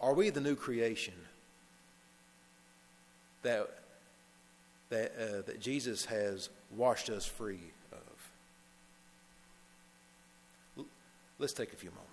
Are 0.00 0.14
we 0.14 0.30
the 0.30 0.40
new 0.40 0.54
creation 0.54 1.14
that 3.42 3.68
that, 4.90 5.12
uh, 5.18 5.42
that 5.42 5.60
Jesus 5.60 6.06
has 6.06 6.48
washed 6.74 7.10
us 7.10 7.26
free 7.26 7.72
of. 7.92 8.30
Let's 11.38 11.52
take 11.52 11.72
a 11.72 11.76
few 11.76 11.90
moments. 11.90 12.07